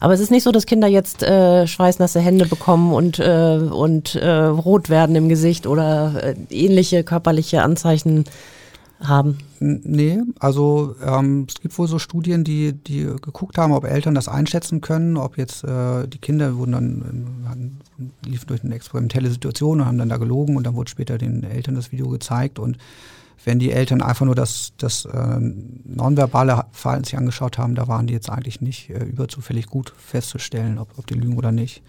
Aber 0.00 0.12
es 0.12 0.20
ist 0.20 0.30
nicht 0.30 0.42
so, 0.42 0.52
dass 0.52 0.66
Kinder 0.66 0.88
jetzt 0.88 1.22
äh, 1.22 1.66
schweißnasse 1.66 2.20
Hände 2.20 2.46
bekommen 2.46 2.92
und, 2.92 3.18
äh, 3.18 3.56
und 3.56 4.14
äh, 4.14 4.28
rot 4.28 4.90
werden 4.90 5.16
im 5.16 5.28
Gesicht 5.28 5.66
oder 5.66 6.22
äh, 6.22 6.34
ähnliche 6.50 7.04
körperliche 7.04 7.62
Anzeichen 7.62 8.24
haben. 9.00 9.38
Nee, 9.58 10.20
also 10.38 10.94
ähm, 11.04 11.46
es 11.48 11.60
gibt 11.60 11.76
wohl 11.78 11.88
so 11.88 11.98
Studien, 11.98 12.44
die, 12.44 12.72
die 12.72 13.04
geguckt 13.04 13.58
haben, 13.58 13.72
ob 13.72 13.84
Eltern 13.84 14.14
das 14.14 14.28
einschätzen 14.28 14.80
können, 14.80 15.16
ob 15.16 15.38
jetzt 15.38 15.64
äh, 15.64 16.06
die 16.06 16.18
Kinder 16.18 16.56
wurden 16.56 16.72
dann, 16.72 17.44
hatten, 17.48 17.80
liefen 18.24 18.46
durch 18.48 18.64
eine 18.64 18.74
experimentelle 18.74 19.30
Situation 19.30 19.80
und 19.80 19.86
haben 19.86 19.98
dann 19.98 20.08
da 20.08 20.16
gelogen 20.16 20.56
und 20.56 20.64
dann 20.66 20.74
wurde 20.74 20.90
später 20.90 21.18
den 21.18 21.42
Eltern 21.44 21.74
das 21.74 21.92
Video 21.92 22.08
gezeigt 22.08 22.58
und 22.58 22.78
wenn 23.44 23.58
die 23.58 23.72
Eltern 23.72 24.02
einfach 24.02 24.24
nur 24.24 24.34
das, 24.34 24.72
das 24.78 25.04
äh, 25.04 25.38
nonverbale 25.38 26.64
Verhalten 26.72 27.04
sich 27.04 27.16
angeschaut 27.16 27.58
haben, 27.58 27.74
da 27.74 27.88
waren 27.88 28.06
die 28.06 28.14
jetzt 28.14 28.30
eigentlich 28.30 28.60
nicht 28.60 28.90
äh, 28.90 29.04
überzufällig 29.04 29.66
gut 29.66 29.92
festzustellen, 29.96 30.78
ob, 30.78 30.88
ob 30.96 31.06
die 31.06 31.14
lügen 31.14 31.36
oder 31.36 31.52
nicht. 31.52 31.82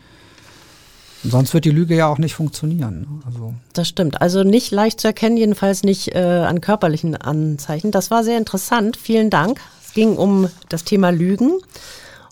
Sonst 1.23 1.53
wird 1.53 1.63
die 1.63 1.71
Lüge 1.71 1.95
ja 1.95 2.07
auch 2.07 2.17
nicht 2.17 2.35
funktionieren. 2.35 3.01
Ne? 3.01 3.07
Also. 3.25 3.53
Das 3.73 3.87
stimmt. 3.87 4.21
Also 4.21 4.43
nicht 4.43 4.71
leicht 4.71 4.99
zu 4.99 5.07
erkennen, 5.07 5.37
jedenfalls 5.37 5.83
nicht 5.83 6.13
äh, 6.13 6.19
an 6.19 6.59
körperlichen 6.59 7.15
Anzeichen. 7.15 7.91
Das 7.91 8.11
war 8.11 8.23
sehr 8.23 8.37
interessant. 8.37 8.97
Vielen 8.97 9.29
Dank. 9.29 9.61
Es 9.85 9.93
ging 9.93 10.17
um 10.17 10.49
das 10.67 10.83
Thema 10.83 11.11
Lügen. 11.11 11.59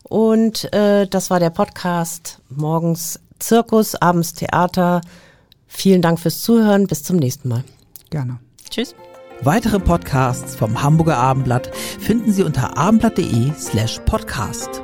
Und 0.04 0.74
äh, 0.74 1.08
das 1.08 1.30
war 1.30 1.40
der 1.40 1.52
Podcast 1.52 2.42
Morgens 2.50 3.20
Zirkus, 3.40 3.96
abends 3.96 4.34
Theater. 4.34 5.02
Vielen 5.68 6.02
Dank 6.02 6.20
fürs 6.20 6.42
Zuhören. 6.42 6.88
Bis 6.88 7.04
zum 7.04 7.16
nächsten 7.16 7.48
Mal. 7.48 7.64
Gerne. 8.10 8.40
Tschüss. 8.70 8.94
Weitere 9.44 9.80
Podcasts 9.80 10.56
vom 10.56 10.84
Hamburger 10.84 11.18
Abendblatt 11.18 11.76
finden 11.76 12.32
Sie 12.32 12.44
unter 12.44 12.78
abendblatt.de 12.78 13.52
slash 13.58 14.00
podcast. 14.06 14.84